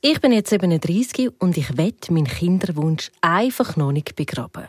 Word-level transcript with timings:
Ich 0.00 0.20
bin 0.20 0.30
jetzt 0.30 0.50
37 0.50 1.28
und 1.40 1.56
ich 1.56 1.76
wette 1.76 2.12
meinen 2.12 2.28
Kinderwunsch 2.28 3.10
einfach 3.20 3.74
noch 3.74 3.90
nicht 3.90 4.14
begraben. 4.14 4.68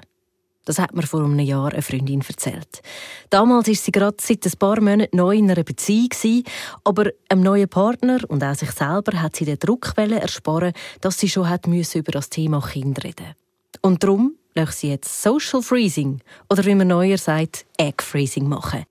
Das 0.65 0.79
hat 0.79 0.95
mir 0.95 1.03
vor 1.03 1.23
einem 1.23 1.37
Jahr 1.37 1.71
eine 1.71 1.83
Freundin 1.83 2.23
erzählt. 2.27 2.81
Damals 3.29 3.67
ist 3.67 3.85
sie 3.85 3.91
gerade 3.91 4.17
seit 4.19 4.43
ein 4.43 4.57
paar 4.57 4.81
Monaten 4.81 5.15
neu 5.15 5.37
in 5.37 5.51
einer 5.51 5.63
Beziehung, 5.63 6.43
aber 6.83 7.11
einem 7.29 7.41
neuen 7.41 7.69
Partner 7.69 8.17
und 8.27 8.43
auch 8.43 8.55
sich 8.55 8.71
selber 8.71 9.21
hat 9.21 9.35
sie 9.35 9.45
den 9.45 9.59
Druck 9.59 9.93
ersparen, 9.95 10.73
dass 10.99 11.19
sie 11.19 11.29
schon 11.29 11.47
hat 11.47 11.67
über 11.67 12.11
das 12.11 12.31
Thema 12.31 12.59
Kind 12.61 13.03
reden. 13.03 13.35
Und 13.83 14.03
darum 14.03 14.33
lässt 14.55 14.79
sie 14.79 14.89
jetzt 14.89 15.21
Social 15.21 15.61
Freezing 15.61 16.21
oder 16.49 16.65
wie 16.65 16.73
man 16.73 16.87
neuer 16.87 17.19
sagt, 17.19 17.67
Egg 17.77 18.01
Freezing 18.01 18.49
machen. 18.49 18.83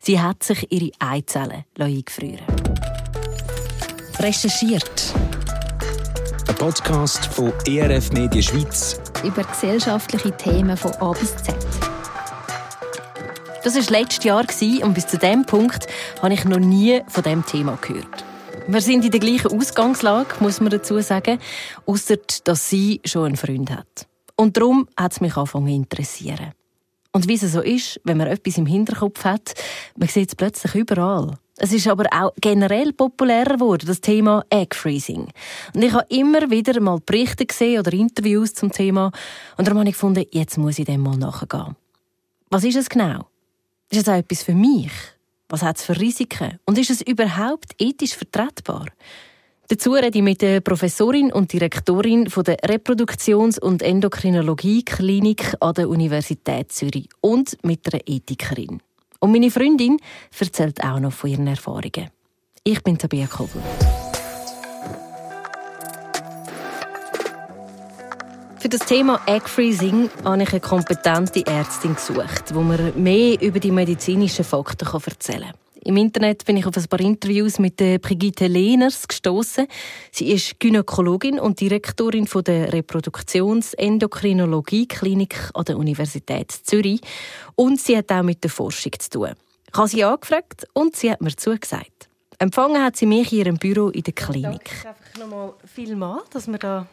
Sie 0.00 0.18
hat 0.18 0.42
sich 0.42 0.66
ihre 0.72 0.92
Eizellen 0.98 1.64
eingefrieren 1.78 2.40
Recherchiert 4.18 5.14
ein 6.54 6.58
Podcast 6.58 7.26
von 7.26 7.52
ERF 7.66 8.12
Media 8.12 8.40
Schweiz. 8.40 9.00
Über 9.24 9.42
gesellschaftliche 9.42 10.36
Themen 10.36 10.76
von 10.76 10.92
A 11.00 11.12
bis 11.12 11.34
Z. 11.36 11.54
Das 13.64 13.74
war 13.74 13.98
letztes 13.98 14.24
Jahr 14.24 14.44
und 14.82 14.94
bis 14.94 15.06
zu 15.06 15.18
diesem 15.18 15.44
Punkt 15.46 15.86
habe 16.22 16.34
ich 16.34 16.44
noch 16.44 16.58
nie 16.58 17.02
von 17.08 17.22
diesem 17.22 17.44
Thema 17.44 17.78
gehört. 17.80 18.24
Wir 18.68 18.80
sind 18.80 19.04
in 19.04 19.10
der 19.10 19.20
gleichen 19.20 19.58
Ausgangslage, 19.58 20.36
muss 20.40 20.60
man 20.60 20.70
dazu 20.70 21.00
sagen, 21.00 21.38
außer 21.86 22.16
dass 22.44 22.68
sie 22.68 23.00
schon 23.04 23.26
einen 23.26 23.36
Freund 23.36 23.70
hat. 23.70 24.06
Und 24.36 24.56
darum 24.56 24.88
hat 24.96 25.12
es 25.12 25.20
mich 25.20 25.36
angefangen 25.36 25.68
zu 25.68 25.74
interessieren. 25.74 26.52
Und 27.12 27.26
wie 27.26 27.34
es 27.34 27.40
so 27.52 27.62
ist, 27.62 28.00
wenn 28.04 28.18
man 28.18 28.28
etwas 28.28 28.58
im 28.58 28.66
Hinterkopf 28.66 29.24
hat, 29.24 29.54
man 29.96 30.08
sieht 30.08 30.28
es 30.28 30.36
plötzlich 30.36 30.74
überall. 30.74 31.36
Es 31.56 31.72
ist 31.72 31.86
aber 31.86 32.06
auch 32.12 32.32
generell 32.40 32.92
populärer 32.92 33.54
geworden, 33.54 33.86
das 33.86 34.00
Thema 34.00 34.44
Egg 34.50 34.74
Freezing. 34.74 35.28
Und 35.72 35.82
ich 35.82 35.92
habe 35.92 36.06
immer 36.08 36.50
wieder 36.50 36.80
mal 36.80 36.98
Berichte 37.04 37.46
gesehen 37.46 37.78
oder 37.78 37.92
Interviews 37.92 38.54
zum 38.54 38.72
Thema 38.72 39.12
und 39.56 39.66
darum 39.66 39.78
habe 39.78 39.88
ich 39.88 39.94
gefunden, 39.94 40.24
jetzt 40.32 40.58
muss 40.58 40.80
ich 40.80 40.86
dem 40.86 41.02
mal 41.02 41.16
nachgehen. 41.16 41.76
Was 42.50 42.64
ist 42.64 42.76
es 42.76 42.88
genau? 42.88 43.28
Ist 43.90 44.02
es 44.02 44.08
auch 44.08 44.16
etwas 44.16 44.42
für 44.42 44.54
mich? 44.54 44.90
Was 45.48 45.62
hat 45.62 45.76
es 45.76 45.84
für 45.84 45.98
Risiken? 46.00 46.58
Und 46.64 46.78
ist 46.78 46.90
es 46.90 47.00
überhaupt 47.00 47.74
ethisch 47.78 48.16
vertretbar? 48.16 48.86
Dazu 49.68 49.92
rede 49.92 50.18
ich 50.18 50.24
mit 50.24 50.42
der 50.42 50.60
Professorin 50.60 51.32
und 51.32 51.52
Direktorin 51.52 52.24
der 52.24 52.58
Reproduktions- 52.58 53.58
und 53.60 53.82
Endokrinologie-Klinik 53.82 55.54
an 55.60 55.74
der 55.74 55.88
Universität 55.88 56.72
Zürich 56.72 57.08
und 57.20 57.56
mit 57.64 57.92
einer 57.92 58.02
Ethikerin. 58.06 58.82
Und 59.24 59.32
meine 59.32 59.50
Freundin 59.50 59.96
erzählt 60.38 60.84
auch 60.84 61.00
noch 61.00 61.14
von 61.14 61.30
ihren 61.30 61.46
Erfahrungen. 61.46 62.10
Ich 62.62 62.82
bin 62.82 62.98
Tabia 62.98 63.26
Kobel. 63.26 63.62
Für 68.58 68.68
das 68.68 68.80
Thema 68.80 69.22
Egg 69.24 69.48
Freezing 69.48 70.10
habe 70.26 70.42
ich 70.42 70.50
eine 70.50 70.60
kompetente 70.60 71.46
Ärztin 71.46 71.94
gesucht, 71.94 72.50
die 72.50 72.54
mir 72.54 72.92
mehr 72.96 73.40
über 73.40 73.60
die 73.60 73.70
medizinischen 73.70 74.44
Fakten 74.44 74.86
erzählen 74.86 75.52
kann. 75.52 75.63
Im 75.84 75.96
Internet 75.98 76.46
bin 76.46 76.56
ich 76.56 76.64
auf 76.64 76.78
ein 76.78 76.88
paar 76.88 77.00
Interviews 77.00 77.58
mit 77.58 77.78
der 77.78 77.98
Brigitte 77.98 78.46
Lehners 78.46 79.06
gestoßen. 79.06 79.66
Sie 80.10 80.32
ist 80.32 80.58
Gynäkologin 80.58 81.38
und 81.38 81.60
Direktorin 81.60 82.26
von 82.26 82.42
der 82.42 82.72
Reproduktions-Endokrinologie-Klinik 82.72 85.50
an 85.52 85.64
der 85.66 85.76
Universität 85.76 86.50
Zürich. 86.50 87.02
Und 87.54 87.78
sie 87.78 87.98
hat 87.98 88.10
auch 88.10 88.22
mit 88.22 88.42
der 88.42 88.50
Forschung 88.50 88.92
zu 88.98 89.10
tun. 89.10 89.32
Ich 89.70 89.78
habe 89.78 89.88
sie 89.88 90.04
angefragt 90.04 90.66
und 90.72 90.96
sie 90.96 91.10
hat 91.10 91.20
mir 91.20 91.36
zugesagt. 91.36 92.08
Empfangen 92.38 92.82
hat 92.82 92.96
sie 92.96 93.04
mich 93.04 93.30
in 93.32 93.40
ihrem 93.40 93.58
Büro 93.58 93.90
in 93.90 94.04
der 94.04 94.14
Klinik. 94.14 94.70
Danke 94.82 94.88
einfach 94.88 95.18
nochmal 95.18 95.52
vielmal, 95.66 96.22
dass 96.30 96.48
wir 96.48 96.56
da 96.58 96.86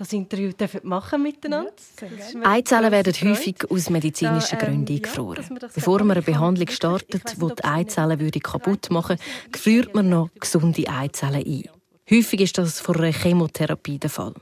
das 0.00 0.14
Interview 0.14 0.50
machen 0.82 1.22
miteinander. 1.22 1.72
Ja, 2.00 2.50
Eizellen 2.50 2.90
werden 2.90 3.12
häufig 3.12 3.70
aus 3.70 3.90
medizinischen 3.90 4.58
da, 4.58 4.66
ähm, 4.66 4.72
Gründen 4.72 4.94
eingefroren. 4.94 5.44
Ja, 5.60 5.68
Bevor 5.74 5.98
man 5.98 6.12
eine 6.16 6.22
Behandlung 6.22 6.68
startet, 6.68 7.36
die 7.36 7.54
die 7.54 7.64
Eizellen 7.64 8.30
kaputt 8.30 8.90
machen 8.90 9.18
würde, 9.18 9.58
friert 9.58 9.94
man 9.94 10.08
noch 10.08 10.30
gesunde 10.40 10.88
Eizellen 10.88 11.44
ein. 11.46 11.79
Häufig 12.10 12.40
ist 12.40 12.58
das 12.58 12.80
vor 12.80 12.96
einer 12.96 13.12
Chemotherapie 13.12 13.98
der 13.98 14.10
Fall. 14.10 14.34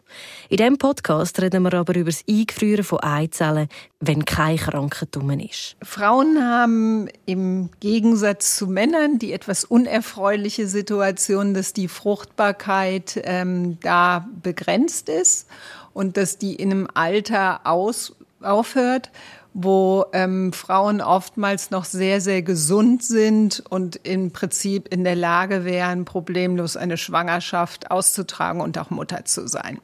In 0.49 0.56
diesem 0.56 0.79
Podcast 0.79 1.39
reden 1.43 1.65
wir 1.65 1.75
aber 1.75 1.95
über 1.97 2.11
das 2.11 2.25
Eingefrieren 2.27 2.83
von 2.83 3.01
Eizellen, 3.01 3.69
wenn 4.01 4.25
kein 4.25 4.56
Krankheitstum 4.56 5.29
ist. 5.39 5.77
Frauen 5.83 6.43
haben 6.43 7.11
im 7.27 7.69
Gegensatz 7.81 8.56
zu 8.56 8.69
Männern 8.69 9.19
die 9.19 9.34
etwas 9.34 9.65
unerfreuliche 9.65 10.67
Situation, 10.67 11.53
dass 11.53 11.75
die 11.75 11.89
Fruchtbarkeit 11.89 13.21
ähm, 13.25 13.79
da 13.81 14.27
begrenzt 14.43 15.11
ist 15.11 15.47
und 15.93 16.17
dass 16.17 16.39
die 16.39 16.55
in 16.55 16.71
einem 16.71 16.89
Alter 16.95 17.67
aus, 17.67 18.17
aufhört 18.41 19.11
wo 19.60 20.06
ähm, 20.12 20.52
Frauen 20.52 21.00
oftmals 21.00 21.72
noch 21.72 21.84
sehr, 21.84 22.20
sehr 22.20 22.42
gesund 22.42 23.02
sind 23.02 23.64
und 23.69 23.96
im 24.04 24.30
Prinzip 24.30 24.86
in 24.94 25.02
der 25.02 25.16
Lage 25.16 25.64
wären, 25.64 26.04
problemlos 26.04 26.76
eine 26.76 26.96
Schwangerschaft 26.96 27.91
auszutragen 27.91 28.60
und 28.60 28.78
auch 28.78 28.91
Mutter 28.91 29.24
zu 29.24 29.48
sein. 29.48 29.80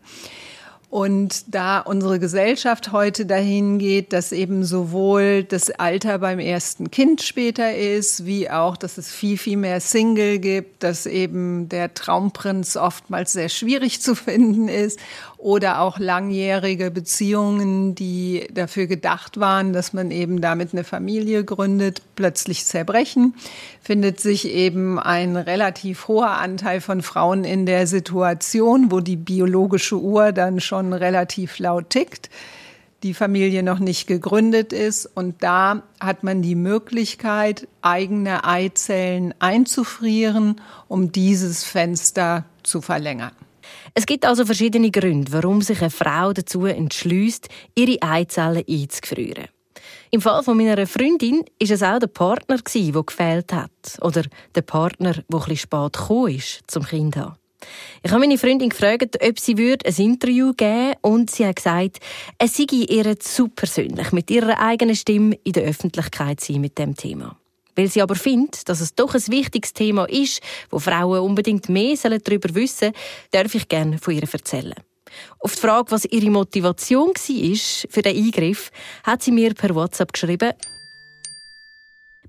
Und 0.90 1.52
da 1.52 1.80
unsere 1.80 2.20
Gesellschaft 2.20 2.92
heute 2.92 3.26
dahin 3.26 3.80
geht, 3.80 4.12
dass 4.12 4.30
eben 4.30 4.62
sowohl 4.62 5.42
das 5.42 5.72
Alter 5.72 6.20
beim 6.20 6.38
ersten 6.38 6.92
Kind 6.92 7.20
später 7.20 7.74
ist, 7.74 8.26
wie 8.26 8.48
auch, 8.48 8.76
dass 8.76 8.96
es 8.96 9.10
viel, 9.10 9.36
viel 9.36 9.56
mehr 9.56 9.80
Single 9.80 10.38
gibt, 10.38 10.84
dass 10.84 11.06
eben 11.06 11.68
der 11.68 11.94
Traumprinz 11.94 12.76
oftmals 12.76 13.32
sehr 13.32 13.48
schwierig 13.48 14.00
zu 14.02 14.14
finden 14.14 14.68
ist 14.68 15.00
oder 15.44 15.82
auch 15.82 15.98
langjährige 15.98 16.90
Beziehungen, 16.90 17.94
die 17.94 18.48
dafür 18.50 18.86
gedacht 18.86 19.38
waren, 19.38 19.74
dass 19.74 19.92
man 19.92 20.10
eben 20.10 20.40
damit 20.40 20.72
eine 20.72 20.84
Familie 20.84 21.44
gründet, 21.44 22.00
plötzlich 22.16 22.64
zerbrechen, 22.64 23.34
findet 23.82 24.20
sich 24.20 24.48
eben 24.48 24.98
ein 24.98 25.36
relativ 25.36 26.08
hoher 26.08 26.38
Anteil 26.38 26.80
von 26.80 27.02
Frauen 27.02 27.44
in 27.44 27.66
der 27.66 27.86
Situation, 27.86 28.90
wo 28.90 29.00
die 29.00 29.16
biologische 29.16 30.00
Uhr 30.00 30.32
dann 30.32 30.60
schon 30.60 30.94
relativ 30.94 31.58
laut 31.58 31.90
tickt 31.90 32.30
die 33.02 33.12
Familie 33.12 33.62
noch 33.62 33.80
nicht 33.80 34.06
gegründet 34.06 34.72
ist. 34.72 35.04
Und 35.04 35.42
da 35.42 35.82
hat 36.00 36.24
man 36.24 36.40
die 36.40 36.54
Möglichkeit, 36.54 37.68
eigene 37.82 38.44
Eizellen 38.44 39.34
einzufrieren, 39.40 40.58
um 40.88 41.12
dieses 41.12 41.64
Fenster 41.64 42.46
zu 42.62 42.80
verlängern. 42.80 43.32
Es 43.94 44.06
gibt 44.06 44.24
also 44.24 44.44
verschiedene 44.44 44.90
Gründe, 44.90 45.32
warum 45.32 45.62
sich 45.62 45.80
eine 45.80 45.90
Frau 45.90 46.32
dazu 46.32 46.66
entschließt, 46.66 47.48
ihre 47.74 48.02
Eizellen 48.02 48.64
einzufrieren. 48.68 49.46
Im 50.10 50.20
Fall 50.20 50.42
von 50.42 50.56
meiner 50.56 50.86
Freundin 50.86 51.44
ist 51.58 51.72
es 51.72 51.82
auch 51.82 51.98
der 51.98 52.06
Partner, 52.06 52.58
der 52.58 53.02
gefehlt 53.02 53.52
hat. 53.52 53.70
Oder 54.00 54.22
der 54.54 54.62
Partner, 54.62 55.14
der 55.14 55.40
etwas 55.40 55.58
spät 55.58 55.92
gekommen 55.92 56.34
ist, 56.34 56.60
zum 56.66 56.84
Kind 56.84 57.16
haben. 57.16 57.36
Ich 58.02 58.10
habe 58.10 58.20
meine 58.20 58.38
Freundin 58.38 58.68
gefragt, 58.68 59.18
ob 59.22 59.38
sie 59.38 59.54
ein 59.54 59.94
Interview 59.96 60.52
geben 60.52 60.88
würde 60.88 60.98
und 61.00 61.30
sie 61.30 61.46
hat 61.46 61.56
gesagt, 61.56 61.98
es 62.38 62.56
sei 62.56 62.66
ihr 62.70 63.18
zu 63.18 63.48
persönlich, 63.48 64.12
mit 64.12 64.30
ihrer 64.30 64.60
eigenen 64.60 64.94
Stimme 64.94 65.38
in 65.44 65.52
der 65.52 65.64
Öffentlichkeit 65.64 66.40
sein 66.40 66.60
mit 66.60 66.78
dem 66.78 66.94
Thema. 66.94 67.36
Weil 67.76 67.88
sie 67.88 68.02
aber 68.02 68.14
findet, 68.14 68.68
dass 68.68 68.80
es 68.80 68.94
doch 68.94 69.14
ein 69.14 69.28
wichtiges 69.28 69.72
Thema 69.72 70.04
ist, 70.08 70.40
wo 70.70 70.78
Frauen 70.78 71.20
unbedingt 71.20 71.68
mehr 71.68 71.96
darüber 71.96 72.54
wissen 72.54 72.92
sollen, 72.92 72.94
darf 73.30 73.54
ich 73.54 73.68
gerne 73.68 73.98
von 73.98 74.14
ihr 74.14 74.28
erzählen. 74.30 74.74
Auf 75.38 75.54
die 75.54 75.60
Frage, 75.60 75.90
was 75.90 76.04
ihre 76.04 76.30
Motivation 76.30 77.08
war 77.08 77.86
für 77.90 78.02
den 78.02 78.16
Eingriff, 78.16 78.70
hat 79.04 79.22
sie 79.22 79.32
mir 79.32 79.54
per 79.54 79.74
WhatsApp 79.74 80.12
geschrieben, 80.12 80.52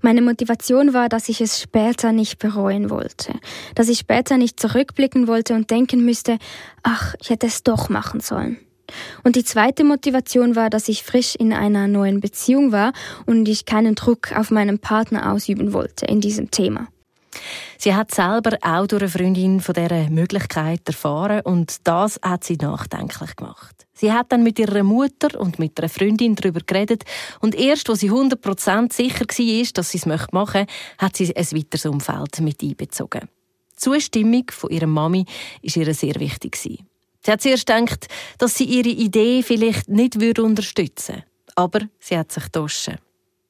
meine 0.02 0.22
Motivation 0.22 0.92
war, 0.92 1.08
dass 1.08 1.28
ich 1.28 1.40
es 1.40 1.60
später 1.60 2.12
nicht 2.12 2.38
bereuen 2.38 2.90
wollte, 2.90 3.32
dass 3.74 3.88
ich 3.88 3.98
später 3.98 4.36
nicht 4.36 4.60
zurückblicken 4.60 5.26
wollte 5.26 5.54
und 5.54 5.70
denken 5.70 6.04
müsste, 6.04 6.38
ach, 6.82 7.14
ich 7.20 7.30
hätte 7.30 7.46
es 7.46 7.62
doch 7.62 7.88
machen 7.88 8.20
sollen. 8.20 8.58
Und 9.24 9.36
die 9.36 9.44
zweite 9.44 9.84
Motivation 9.84 10.56
war, 10.56 10.70
dass 10.70 10.88
ich 10.88 11.02
frisch 11.02 11.34
in 11.34 11.52
einer 11.52 11.88
neuen 11.88 12.20
Beziehung 12.20 12.72
war 12.72 12.92
und 13.26 13.48
ich 13.48 13.64
keinen 13.64 13.94
Druck 13.94 14.32
auf 14.36 14.50
meinen 14.50 14.78
Partner 14.78 15.32
ausüben 15.32 15.72
wollte 15.72 16.06
in 16.06 16.20
diesem 16.20 16.50
Thema. 16.50 16.88
Sie 17.78 17.94
hat 17.94 18.14
selber 18.14 18.56
auch 18.62 18.86
durch 18.86 19.02
eine 19.02 19.10
Freundin 19.10 19.60
von 19.60 19.74
dieser 19.74 20.10
Möglichkeit 20.10 20.80
erfahren 20.86 21.42
und 21.42 21.86
das 21.86 22.18
hat 22.22 22.44
sie 22.44 22.56
nachdenklich 22.56 23.36
gemacht. 23.36 23.86
Sie 23.92 24.12
hat 24.12 24.32
dann 24.32 24.42
mit 24.42 24.58
ihrer 24.58 24.82
Mutter 24.82 25.38
und 25.38 25.58
mit 25.58 25.78
einer 25.78 25.88
Freundin 25.88 26.34
darüber 26.34 26.60
geredet 26.60 27.04
und 27.40 27.54
erst, 27.54 27.88
als 27.88 28.00
sie 28.00 28.10
100% 28.10 28.92
sicher 28.92 29.24
war, 29.26 29.72
dass 29.74 29.90
sie 29.90 29.98
es 29.98 30.06
machen 30.06 30.28
möchte, 30.32 30.66
hat 30.98 31.16
sie 31.16 31.34
ein 31.34 31.46
weiteres 31.52 31.86
Umfeld 31.86 32.40
mit 32.40 32.62
einbezogen. 32.62 33.28
Die 33.72 33.76
Zustimmung 33.76 34.44
von 34.50 34.70
ihrer 34.70 34.86
Mami 34.86 35.26
war 35.62 35.76
ihr 35.76 35.94
sehr 35.94 36.14
wichtig. 36.16 36.56
Sie 37.26 37.32
hat 37.32 37.42
zuerst 37.42 37.66
gedacht, 37.66 38.06
dass 38.38 38.54
sie 38.54 38.62
ihre 38.62 38.88
Idee 38.88 39.42
vielleicht 39.42 39.88
nicht 39.88 40.14
unterstützen 40.38 41.16
würde. 41.16 41.24
Aber 41.56 41.80
sie 41.98 42.16
hat 42.16 42.30
sich 42.30 42.44
getauscht. 42.44 42.92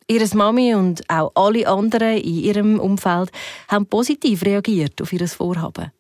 Ihre 0.08 0.34
Mami 0.34 0.74
und 0.74 1.02
auch 1.10 1.30
alle 1.34 1.68
anderen 1.68 2.16
in 2.16 2.38
ihrem 2.38 2.80
Umfeld 2.80 3.30
haben 3.68 3.84
positiv 3.84 4.46
reagiert 4.46 5.02
auf 5.02 5.12
ihr 5.12 5.28
Vorhaben. 5.28 5.92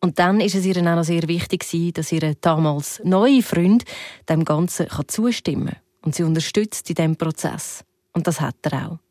Und 0.00 0.20
dann 0.20 0.40
ist 0.40 0.54
es 0.54 0.64
ihr 0.66 0.76
auch 0.76 0.94
noch 0.94 1.02
sehr 1.02 1.26
wichtig, 1.26 1.66
dass 1.94 2.12
ihr 2.12 2.36
damals 2.40 3.00
neue 3.02 3.42
Freund 3.42 3.82
dem 4.28 4.44
Ganzen 4.44 4.86
zustimmen 5.08 5.70
kann. 5.70 5.80
Und 6.02 6.14
sie 6.14 6.22
unterstützt 6.22 6.88
in 6.90 6.94
diesem 6.94 7.16
Prozess. 7.16 7.82
Und 8.12 8.28
das 8.28 8.40
hat 8.40 8.54
er 8.62 8.86
auch. 8.86 9.05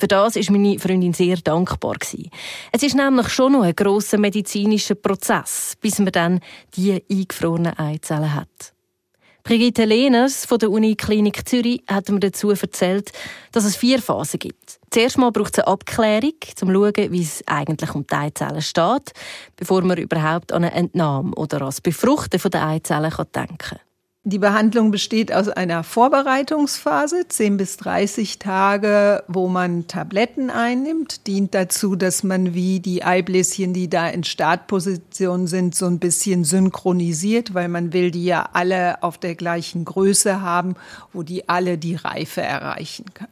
Für 0.00 0.08
das 0.08 0.34
ist 0.36 0.50
meine 0.50 0.78
Freundin 0.78 1.12
sehr 1.12 1.36
dankbar 1.36 1.96
Es 2.72 2.82
ist 2.82 2.94
nämlich 2.94 3.28
schon 3.28 3.52
noch 3.52 3.64
ein 3.64 3.76
grosser 3.76 4.16
medizinischer 4.16 4.94
Prozess, 4.94 5.76
bis 5.78 5.98
man 5.98 6.10
dann 6.10 6.40
die 6.74 7.04
eingefrorenen 7.10 7.78
Eizellen 7.78 8.34
hat. 8.34 8.72
Brigitte 9.44 9.84
Lehners 9.84 10.46
von 10.46 10.58
der 10.58 10.70
Uniklinik 10.70 11.46
Zürich 11.46 11.82
hat 11.86 12.08
mir 12.08 12.18
dazu 12.18 12.48
erzählt, 12.48 13.12
dass 13.52 13.64
es 13.64 13.76
vier 13.76 14.00
Phasen 14.00 14.38
gibt. 14.38 14.80
Zuerst 14.90 15.18
mal 15.18 15.32
braucht 15.32 15.58
es 15.58 15.64
eine 15.64 15.68
Abklärung, 15.70 16.32
um 16.32 16.56
zu 16.56 16.66
schauen, 16.66 17.12
wie 17.12 17.22
es 17.22 17.42
eigentlich 17.46 17.94
um 17.94 18.06
die 18.06 18.14
Eizellen 18.14 18.62
steht, 18.62 19.12
bevor 19.56 19.82
man 19.82 19.98
überhaupt 19.98 20.52
an 20.52 20.64
eine 20.64 20.72
Entnahme 20.72 21.34
oder 21.34 21.58
an 21.58 21.66
das 21.66 21.82
Befruchten 21.82 22.40
der 22.50 22.66
Eizellen 22.66 23.12
denken 23.34 23.58
kann. 23.58 23.78
Die 24.24 24.38
Behandlung 24.38 24.90
besteht 24.90 25.32
aus 25.32 25.48
einer 25.48 25.82
Vorbereitungsphase, 25.82 27.26
10 27.26 27.56
bis 27.56 27.78
30 27.78 28.38
Tage, 28.38 29.24
wo 29.28 29.48
man 29.48 29.86
Tabletten 29.86 30.50
einnimmt. 30.50 31.26
Dient 31.26 31.54
dazu, 31.54 31.96
dass 31.96 32.22
man 32.22 32.52
wie 32.52 32.80
die 32.80 33.02
Eibläschen, 33.02 33.72
die 33.72 33.88
da 33.88 34.08
in 34.10 34.22
Startposition 34.22 35.46
sind, 35.46 35.74
so 35.74 35.86
ein 35.86 35.98
bisschen 35.98 36.44
synchronisiert, 36.44 37.54
weil 37.54 37.68
man 37.68 37.94
will 37.94 38.10
die 38.10 38.26
ja 38.26 38.50
alle 38.52 39.02
auf 39.02 39.16
der 39.16 39.36
gleichen 39.36 39.86
Größe 39.86 40.42
haben, 40.42 40.74
wo 41.14 41.22
die 41.22 41.48
alle 41.48 41.78
die 41.78 41.94
Reife 41.94 42.42
erreichen 42.42 43.06
kann. 43.14 43.28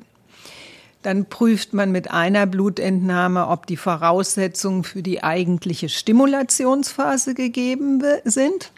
Dann 1.03 1.27
prüft 1.27 1.75
man 1.75 1.93
mit 1.93 2.11
einer 2.11 2.47
Blutentnahme, 2.47 3.49
ob 3.49 3.67
die 3.67 3.77
Voraussetzungen 3.77 4.85
für 4.85 5.03
die 5.03 5.23
eigentliche 5.23 5.91
Stimulationsphase 5.91 7.35
gegeben 7.35 8.03
sind. 8.25 8.73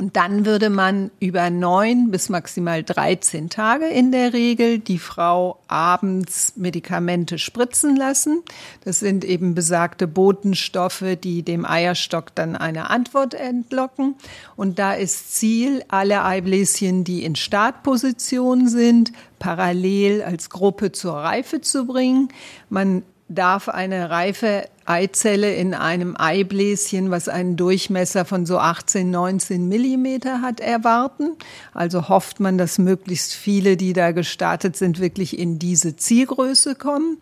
Und 0.00 0.16
dann 0.16 0.46
würde 0.46 0.70
man 0.70 1.10
über 1.20 1.50
neun 1.50 2.10
bis 2.10 2.30
maximal 2.30 2.82
13 2.82 3.50
Tage 3.50 3.84
in 3.84 4.12
der 4.12 4.32
Regel 4.32 4.78
die 4.78 4.98
Frau 4.98 5.58
abends 5.68 6.54
Medikamente 6.56 7.36
spritzen 7.36 7.96
lassen. 7.96 8.42
Das 8.82 9.00
sind 9.00 9.26
eben 9.26 9.54
besagte 9.54 10.08
Botenstoffe, 10.08 11.04
die 11.22 11.42
dem 11.42 11.66
Eierstock 11.66 12.34
dann 12.34 12.56
eine 12.56 12.88
Antwort 12.88 13.34
entlocken. 13.34 14.14
Und 14.56 14.78
da 14.78 14.94
ist 14.94 15.34
Ziel, 15.34 15.84
alle 15.88 16.24
Eibläschen, 16.24 17.04
die 17.04 17.22
in 17.22 17.36
Startposition 17.36 18.68
sind, 18.68 19.12
parallel 19.38 20.22
als 20.22 20.48
Gruppe 20.48 20.92
zur 20.92 21.16
Reife 21.16 21.60
zu 21.60 21.84
bringen. 21.84 22.28
Man 22.70 23.02
darf 23.30 23.68
eine 23.68 24.10
reife 24.10 24.68
Eizelle 24.86 25.54
in 25.54 25.72
einem 25.72 26.16
Eibläschen, 26.18 27.12
was 27.12 27.28
einen 27.28 27.56
Durchmesser 27.56 28.24
von 28.24 28.44
so 28.44 28.58
18, 28.58 29.08
19 29.08 29.68
Millimeter 29.68 30.42
hat, 30.42 30.58
erwarten. 30.58 31.36
Also 31.72 32.08
hofft 32.08 32.40
man, 32.40 32.58
dass 32.58 32.78
möglichst 32.78 33.32
viele, 33.32 33.76
die 33.76 33.92
da 33.92 34.10
gestartet 34.10 34.76
sind, 34.76 35.00
wirklich 35.00 35.38
in 35.38 35.60
diese 35.60 35.96
Zielgröße 35.96 36.74
kommen. 36.74 37.18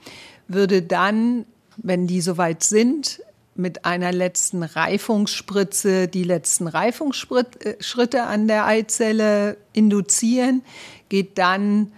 Würde 0.48 0.80
dann, 0.80 1.44
wenn 1.76 2.06
die 2.06 2.22
soweit 2.22 2.62
sind, 2.62 3.20
mit 3.54 3.84
einer 3.84 4.12
letzten 4.12 4.62
Reifungsspritze 4.62 6.08
die 6.08 6.24
letzten 6.24 6.68
Reifungsschritte 6.68 8.22
an 8.22 8.48
der 8.48 8.66
Eizelle 8.66 9.58
induzieren, 9.74 10.62
geht 11.10 11.36
dann 11.36 11.92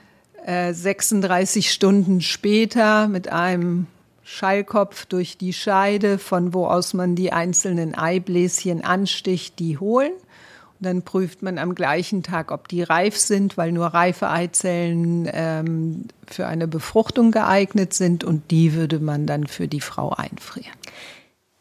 äh, 0.46 0.72
36 0.72 1.70
Stunden 1.70 2.22
später 2.22 3.06
mit 3.06 3.28
einem 3.28 3.86
Schallkopf 4.32 5.06
durch 5.06 5.36
die 5.38 5.52
Scheide, 5.52 6.16
von 6.16 6.54
wo 6.54 6.66
aus 6.66 6.94
man 6.94 7.16
die 7.16 7.32
einzelnen 7.32 7.96
Eibläschen 7.96 8.84
ansticht, 8.84 9.58
die 9.58 9.76
holen. 9.76 10.12
Und 10.12 10.86
dann 10.86 11.02
prüft 11.02 11.42
man 11.42 11.58
am 11.58 11.74
gleichen 11.74 12.22
Tag, 12.22 12.52
ob 12.52 12.68
die 12.68 12.84
reif 12.84 13.16
sind, 13.16 13.56
weil 13.56 13.72
nur 13.72 13.86
reife 13.88 14.30
Eizellen 14.30 15.28
ähm, 15.32 16.04
für 16.28 16.46
eine 16.46 16.68
Befruchtung 16.68 17.32
geeignet 17.32 17.92
sind 17.92 18.22
und 18.22 18.52
die 18.52 18.74
würde 18.74 19.00
man 19.00 19.26
dann 19.26 19.48
für 19.48 19.66
die 19.66 19.80
Frau 19.80 20.10
einfrieren. 20.10 20.72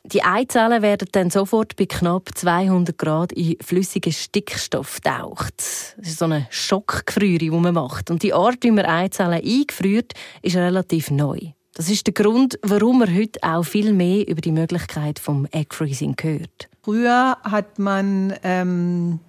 Die 0.04 0.24
Eizellen 0.24 0.83
werden 0.83 1.07
dann 1.12 1.31
sofort 1.31 1.75
bei 1.75 1.88
knapp 1.88 2.30
200 2.36 2.98
Grad 2.98 3.31
in 3.31 3.57
flüssigen 3.62 4.13
Stickstoff 4.13 5.01
taucht. 5.01 5.56
Das 5.98 6.07
ist 6.07 6.19
so 6.19 6.25
eine 6.25 6.48
Schockgefriere, 6.51 7.39
die 7.39 7.50
man 7.50 7.74
macht. 7.74 8.12
Und 8.12 8.22
die 8.22 8.33
Art, 8.33 8.57
wie 8.62 8.72
man 8.72 8.86
Eizellen 8.86 9.42
eingefriert, 9.44 10.13
ist 10.44 10.56
relativ 10.56 11.10
neu. 11.10 11.39
Das 11.74 11.89
ist 11.89 12.07
der 12.07 12.13
Grund, 12.13 12.60
warum 12.62 13.00
man 13.00 13.16
heute 13.16 13.39
auch 13.42 13.63
viel 13.63 13.94
mehr 13.94 14.27
über 14.27 14.42
die 14.42 14.51
Möglichkeit 14.51 15.19
vom 15.19 15.48
Egg 15.51 15.68
Freezing 15.71 16.16
hört. 16.21 16.69
Früher 16.81 17.38
hat 17.44 17.80
man 17.80 18.33
ähm, 18.44 19.19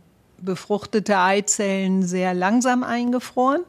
befruchtete 0.42 1.18
Eizellen 1.18 2.02
sehr 2.02 2.34
langsam 2.34 2.82
eingefroren. 2.82 3.62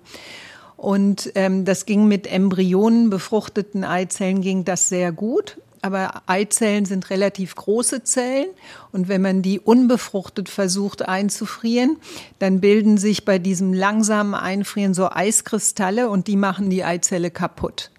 Und 0.77 1.31
ähm, 1.35 1.63
das 1.63 1.85
ging 1.85 2.07
mit 2.07 2.25
Embryonen 2.25 3.11
befruchteten 3.11 3.83
Eizellen 3.83 4.41
ging 4.41 4.65
das 4.65 4.89
sehr 4.89 5.11
gut. 5.11 5.57
Aber 5.83 6.23
Eizellen 6.27 6.85
sind 6.85 7.09
relativ 7.09 7.55
große 7.55 8.03
Zellen 8.03 8.49
und 8.91 9.07
wenn 9.07 9.21
man 9.21 9.41
die 9.41 9.59
unbefruchtet 9.59 10.47
versucht 10.47 11.07
einzufrieren, 11.07 11.97
dann 12.37 12.61
bilden 12.61 12.97
sich 12.97 13.25
bei 13.25 13.39
diesem 13.39 13.73
langsamen 13.73 14.35
Einfrieren 14.35 14.93
so 14.93 15.09
Eiskristalle 15.09 16.09
und 16.09 16.27
die 16.27 16.35
machen 16.35 16.69
die 16.69 16.83
Eizelle 16.83 17.31
kaputt. 17.31 17.89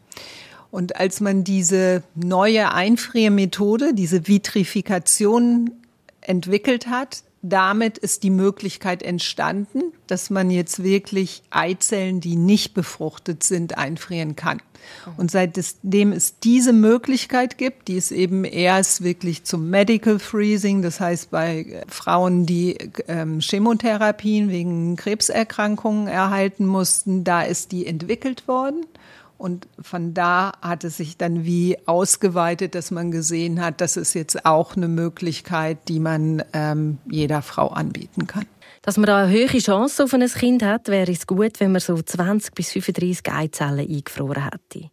Und 0.73 0.97
als 0.97 1.21
man 1.21 1.45
diese 1.45 2.03
neue 2.15 2.73
Einfriermethode, 2.73 3.93
diese 3.93 4.27
Vitrifikation 4.27 5.71
entwickelt 6.23 6.87
hat, 6.87 7.25
damit 7.43 7.99
ist 7.99 8.23
die 8.23 8.31
Möglichkeit 8.31 9.03
entstanden, 9.03 9.83
dass 10.07 10.31
man 10.31 10.51
jetzt 10.51 10.83
wirklich 10.83 11.43
Eizellen, 11.51 12.21
die 12.21 12.37
nicht 12.37 12.73
befruchtet 12.73 13.43
sind, 13.43 13.77
einfrieren 13.77 14.35
kann. 14.35 14.63
Und 15.19 15.31
seitdem 15.31 16.13
es 16.13 16.39
diese 16.39 16.73
Möglichkeit 16.73 17.59
gibt, 17.59 17.89
die 17.89 17.99
es 17.99 18.11
eben 18.11 18.45
erst 18.45 19.05
wirklich 19.05 19.45
zum 19.45 19.69
Medical 19.69 20.19
Freezing, 20.19 20.81
das 20.81 21.01
heißt 21.01 21.31
bei 21.31 21.83
Frauen, 21.87 22.47
die 22.47 22.79
ähm, 23.09 23.41
Chemotherapien 23.41 24.49
wegen 24.49 24.97
Krebserkrankungen 24.97 26.09
erhalten 26.09 26.65
mussten, 26.65 27.25
da 27.25 27.43
ist 27.43 27.73
die 27.73 27.87
entwickelt 27.87 28.49
worden. 28.49 28.87
Und 29.43 29.67
von 29.81 30.15
da 30.15 30.53
hat 30.63 30.85
es 30.85 30.99
sich 30.99 31.17
dann 31.17 31.45
wie 31.45 31.77
ausgeweitet, 31.87 32.77
dass 32.77 32.93
man 32.93 33.11
gesehen 33.11 33.61
hat, 33.61 33.81
das 33.81 33.97
ist 33.97 34.15
jetzt 34.15 34.47
auch 34.47 34.77
eine 34.77 34.87
Möglichkeit, 34.87 35.89
die 35.89 35.99
man 35.99 36.45
ähm, 36.53 36.99
jeder 37.11 37.43
Frau 37.43 37.67
anbieten 37.67 38.29
kann. 38.29 38.47
Dass 38.83 38.99
man 38.99 39.07
da 39.07 39.25
eine 39.25 39.33
hohe 39.33 39.59
Chance 39.59 40.05
auf 40.05 40.15
ein 40.15 40.25
Kind 40.29 40.63
hat, 40.63 40.87
wäre 40.87 41.11
es 41.11 41.27
gut, 41.27 41.59
wenn 41.59 41.73
man 41.73 41.81
so 41.81 42.01
20 42.01 42.55
bis 42.55 42.71
35 42.71 43.33
Eizellen 43.33 43.81
eingefroren 43.81 44.45
hätte. 44.45 44.91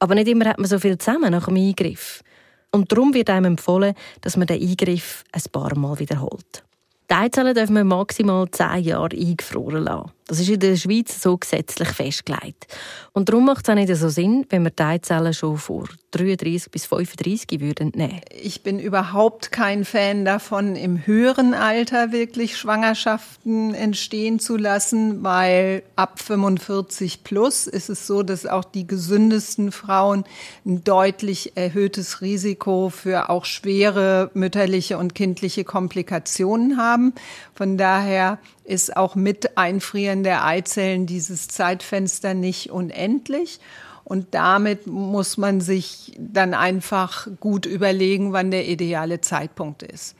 Aber 0.00 0.16
nicht 0.16 0.26
immer 0.26 0.46
hat 0.46 0.58
man 0.58 0.66
so 0.66 0.80
viel 0.80 0.98
zusammen 0.98 1.30
nach 1.30 1.44
dem 1.44 1.54
Eingriff. 1.54 2.24
Und 2.72 2.90
darum 2.90 3.14
wird 3.14 3.30
einem 3.30 3.52
empfohlen, 3.52 3.94
dass 4.20 4.36
man 4.36 4.48
den 4.48 4.60
Eingriff 4.60 5.22
ein 5.30 5.42
paar 5.52 5.78
Mal 5.78 6.00
wiederholt. 6.00 6.64
Die 7.08 7.14
Eizellen 7.14 7.54
dürfen 7.54 7.76
wir 7.76 7.84
maximal 7.84 8.50
10 8.50 8.82
Jahre 8.82 9.16
eingefroren 9.16 9.84
lassen. 9.84 10.10
Das 10.28 10.38
ist 10.38 10.48
in 10.48 10.60
der 10.60 10.76
Schweiz 10.76 11.20
so 11.20 11.36
gesetzlich 11.36 11.88
festgelegt. 11.88 12.66
Und 13.12 13.28
darum 13.28 13.44
macht 13.44 13.66
es 13.66 13.70
auch 13.70 13.74
nicht 13.74 13.94
so 13.94 14.08
Sinn, 14.08 14.46
wenn 14.50 14.62
wir 14.62 14.70
die 14.70 14.82
Eizellen 14.82 15.34
schon 15.34 15.58
vor 15.58 15.88
33 16.12 16.70
bis 16.70 16.86
35 16.86 17.60
würden 17.60 17.92
nehmen. 17.94 18.20
Ich 18.30 18.62
bin 18.62 18.78
überhaupt 18.78 19.50
kein 19.50 19.84
Fan 19.84 20.24
davon, 20.24 20.76
im 20.76 21.06
höheren 21.06 21.54
Alter 21.54 22.12
wirklich 22.12 22.56
Schwangerschaften 22.56 23.74
entstehen 23.74 24.38
zu 24.38 24.56
lassen, 24.56 25.22
weil 25.22 25.82
ab 25.96 26.20
45 26.20 27.24
plus 27.24 27.66
ist 27.66 27.90
es 27.90 28.06
so, 28.06 28.22
dass 28.22 28.46
auch 28.46 28.64
die 28.64 28.86
gesündesten 28.86 29.72
Frauen 29.72 30.24
ein 30.64 30.84
deutlich 30.84 31.56
erhöhtes 31.56 32.20
Risiko 32.20 32.90
für 32.90 33.30
auch 33.30 33.44
schwere 33.44 34.30
mütterliche 34.34 34.98
und 34.98 35.14
kindliche 35.14 35.64
Komplikationen 35.64 36.76
haben. 36.76 37.14
Von 37.54 37.78
daher 37.78 38.38
ist 38.64 38.96
auch 38.96 39.14
mit 39.14 39.56
Einfrieren 39.58 40.22
der 40.22 40.44
Eizellen 40.44 41.06
dieses 41.06 41.48
Zeitfenster 41.48 42.34
nicht 42.34 42.70
unendlich. 42.70 43.60
Und 44.04 44.34
damit 44.34 44.86
muss 44.86 45.36
man 45.36 45.60
sich 45.60 46.16
dann 46.18 46.54
einfach 46.54 47.28
gut 47.40 47.66
überlegen, 47.66 48.32
wann 48.32 48.50
der 48.50 48.68
ideale 48.68 49.20
Zeitpunkt 49.20 49.82
ist. 49.82 50.16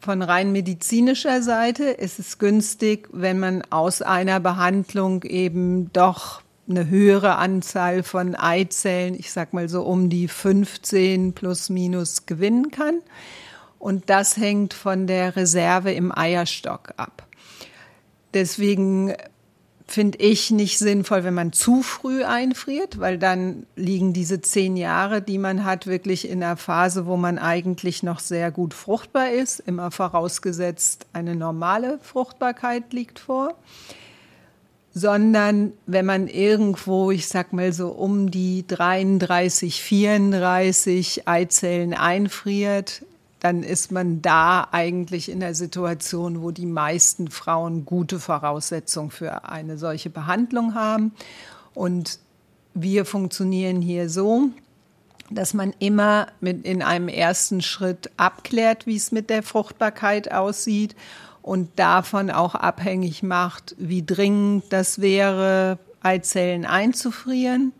Von 0.00 0.20
rein 0.20 0.52
medizinischer 0.52 1.40
Seite 1.40 1.84
ist 1.84 2.18
es 2.18 2.38
günstig, 2.38 3.08
wenn 3.12 3.38
man 3.38 3.62
aus 3.70 4.02
einer 4.02 4.38
Behandlung 4.38 5.22
eben 5.22 5.90
doch 5.94 6.42
eine 6.68 6.88
höhere 6.88 7.36
Anzahl 7.36 8.02
von 8.02 8.34
Eizellen, 8.34 9.14
ich 9.14 9.32
sag 9.32 9.52
mal 9.52 9.68
so 9.68 9.82
um 9.82 10.10
die 10.10 10.28
15 10.28 11.32
plus 11.32 11.70
minus 11.70 12.26
gewinnen 12.26 12.70
kann. 12.70 13.00
Und 13.78 14.08
das 14.08 14.36
hängt 14.36 14.72
von 14.72 15.06
der 15.06 15.36
Reserve 15.36 15.92
im 15.92 16.16
Eierstock 16.16 16.94
ab. 16.96 17.23
Deswegen 18.34 19.14
finde 19.86 20.18
ich 20.18 20.50
nicht 20.50 20.78
sinnvoll, 20.78 21.24
wenn 21.24 21.34
man 21.34 21.52
zu 21.52 21.82
früh 21.82 22.24
einfriert, 22.24 22.98
weil 23.00 23.18
dann 23.18 23.66
liegen 23.76 24.12
diese 24.12 24.40
zehn 24.40 24.76
Jahre, 24.76 25.20
die 25.20 25.38
man 25.38 25.64
hat, 25.64 25.86
wirklich 25.86 26.28
in 26.28 26.42
einer 26.42 26.56
Phase, 26.56 27.06
wo 27.06 27.16
man 27.16 27.38
eigentlich 27.38 28.02
noch 28.02 28.18
sehr 28.18 28.50
gut 28.50 28.72
fruchtbar 28.72 29.30
ist, 29.30 29.60
immer 29.60 29.90
vorausgesetzt, 29.90 31.06
eine 31.12 31.36
normale 31.36 31.98
Fruchtbarkeit 32.02 32.92
liegt 32.92 33.18
vor. 33.18 33.54
Sondern 34.94 35.72
wenn 35.86 36.06
man 36.06 36.28
irgendwo, 36.28 37.10
ich 37.10 37.26
sag 37.26 37.52
mal 37.52 37.72
so 37.72 37.88
um 37.88 38.30
die 38.30 38.64
33, 38.66 39.82
34 39.82 41.28
Eizellen 41.28 41.94
einfriert, 41.94 43.02
dann 43.44 43.62
ist 43.62 43.92
man 43.92 44.22
da 44.22 44.68
eigentlich 44.72 45.30
in 45.30 45.40
der 45.40 45.54
Situation, 45.54 46.40
wo 46.40 46.50
die 46.50 46.64
meisten 46.64 47.30
Frauen 47.30 47.84
gute 47.84 48.18
Voraussetzungen 48.18 49.10
für 49.10 49.44
eine 49.44 49.76
solche 49.76 50.08
Behandlung 50.08 50.74
haben. 50.74 51.12
Und 51.74 52.20
wir 52.72 53.04
funktionieren 53.04 53.82
hier 53.82 54.08
so, 54.08 54.48
dass 55.28 55.52
man 55.52 55.74
immer 55.78 56.28
mit 56.40 56.64
in 56.64 56.82
einem 56.82 57.08
ersten 57.08 57.60
Schritt 57.60 58.10
abklärt, 58.16 58.86
wie 58.86 58.96
es 58.96 59.12
mit 59.12 59.28
der 59.28 59.42
Fruchtbarkeit 59.42 60.32
aussieht 60.32 60.96
und 61.42 61.68
davon 61.78 62.30
auch 62.30 62.54
abhängig 62.54 63.22
macht, 63.22 63.76
wie 63.76 64.06
dringend 64.06 64.64
das 64.70 65.02
wäre, 65.02 65.78
Eizellen 66.00 66.64
einzufrieren. 66.64 67.74